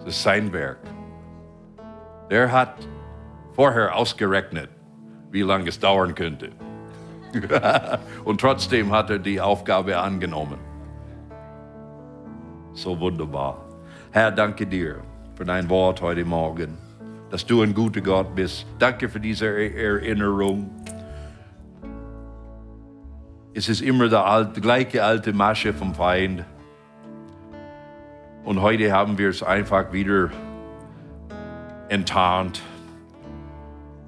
[0.00, 0.80] das ist sein Werk.
[2.30, 2.74] Der hat
[3.52, 4.68] vorher ausgerechnet,
[5.30, 6.50] wie lange es dauern könnte.
[8.24, 10.58] Und trotzdem hat er die Aufgabe angenommen.
[12.72, 13.64] So wunderbar.
[14.10, 14.96] Herr, danke dir
[15.34, 16.76] für dein Wort heute Morgen,
[17.30, 18.66] dass du ein guter Gott bist.
[18.78, 20.70] Danke für diese Erinnerung.
[23.54, 26.44] Es ist immer der alte, gleiche alte Masche vom Feind.
[28.44, 30.30] Und heute haben wir es einfach wieder
[31.88, 32.62] enttarnt.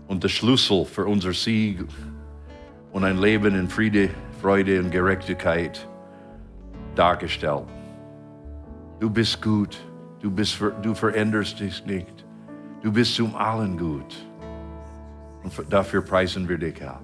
[0.06, 1.84] Und der Schlüssel für unser Sieg
[2.92, 5.86] und ein Leben in Friede, Freude und Gerechtigkeit
[6.94, 7.64] dargestellt.
[9.00, 9.78] Du bist gut.
[10.20, 12.24] Du, bist, du veränderst dich nicht.
[12.82, 14.14] Du bist zum allen gut.
[15.42, 16.98] Und dafür preisen wir dich, Herr.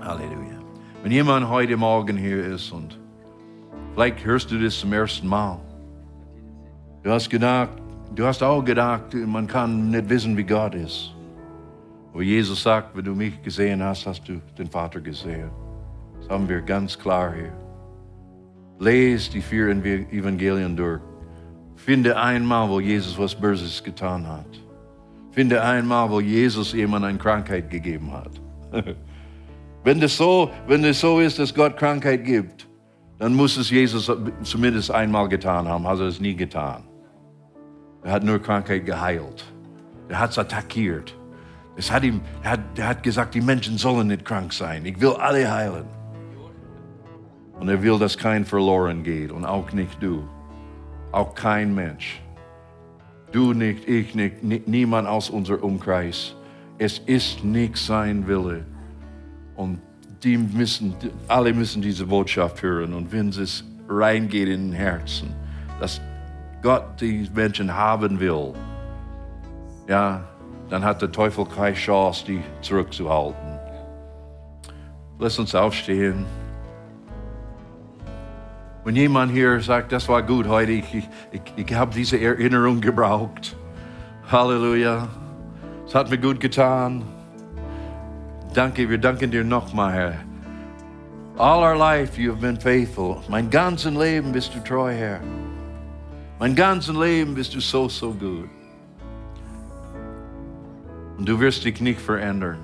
[0.00, 0.59] Halleluja.
[1.02, 2.98] Wenn jemand heute Morgen hier ist und
[3.94, 5.58] vielleicht hörst du das zum ersten Mal.
[7.02, 7.70] Du hast gedacht,
[8.14, 11.14] du hast auch gedacht, man kann nicht wissen, wie Gott ist.
[12.12, 15.50] Aber Jesus sagt, wenn du mich gesehen hast, hast du den Vater gesehen.
[16.18, 17.52] Das haben wir ganz klar hier.
[18.78, 21.00] Lese die vier Evangelien durch.
[21.76, 24.60] Finde einmal, wo Jesus was Böses getan hat.
[25.30, 28.38] Finde einmal, wo Jesus jemand eine Krankheit gegeben hat.
[29.84, 32.68] wenn, das so, wenn es so ist, dass Gott Krankheit gibt,
[33.18, 34.10] dann muss es Jesus
[34.42, 35.86] zumindest einmal getan haben.
[35.86, 36.84] Hat er es nie getan.
[38.02, 39.44] Er hat nur Krankheit geheilt.
[40.08, 41.14] Er hat es attackiert.
[41.76, 44.84] Es hat ihm, er hat, er hat gesagt, die Menschen sollen nicht krank sein.
[44.84, 45.84] Ich will alle heilen.
[47.58, 50.26] Und er will, dass kein verloren geht und auch nicht du.
[51.12, 52.22] Auch kein Mensch.
[53.32, 56.34] Du nicht, ich nicht, niemand aus unserem Umkreis.
[56.78, 58.64] Es ist nicht sein Wille.
[59.60, 59.78] Und
[60.22, 60.94] die müssen,
[61.28, 62.94] alle müssen diese Botschaft hören.
[62.94, 65.34] Und wenn es reingeht in den Herzen,
[65.78, 66.00] dass
[66.62, 68.54] Gott die Menschen haben will,
[69.86, 70.24] ja,
[70.70, 73.58] dann hat der Teufel keine Chance, die zurückzuhalten.
[75.18, 76.24] Lass uns aufstehen.
[78.82, 83.54] Wenn jemand hier sagt, das war gut heute, ich, ich, ich, habe diese Erinnerung gebraucht.
[84.32, 85.06] Halleluja.
[85.86, 87.19] Es hat mir gut getan.
[88.52, 90.14] Danke, wir danken dir nochmal, Herr.
[91.38, 93.22] All our life you have been faithful.
[93.28, 95.20] Mein ganzes Leben bist du treu, Herr.
[96.40, 98.48] Mein ganzes Leben bist du so, so gut.
[101.16, 102.58] Und du wirst dich nicht verändern.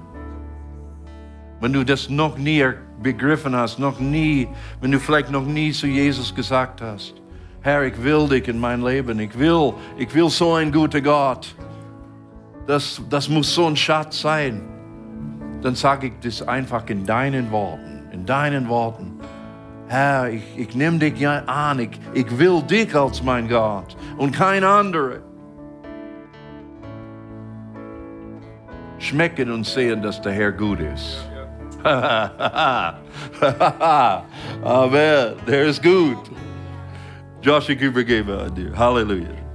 [1.61, 2.67] Wenn du das noch nie
[3.01, 4.49] begriffen hast, noch nie,
[4.81, 7.15] wenn du vielleicht noch nie zu Jesus gesagt hast,
[7.63, 11.55] Herr, ich will dich in mein Leben, ich will, ich will so ein guter Gott.
[12.67, 14.76] Das, das muss so ein Schatz sein.
[15.67, 19.19] Dann sage ich das einfach in deinen Worten, in deinen Worten.
[19.89, 24.63] Herr, ich, ich nehme dich an, ich, ich will dich als mein Gott und kein
[24.63, 25.19] anderer.
[29.01, 31.29] Schmecken und sehen, dass der Herr gut ist.
[34.63, 35.35] Amen.
[35.49, 36.31] Der ist gut.
[37.43, 38.73] Josh, ich übergebe an dir.
[38.79, 39.46] Halleluja.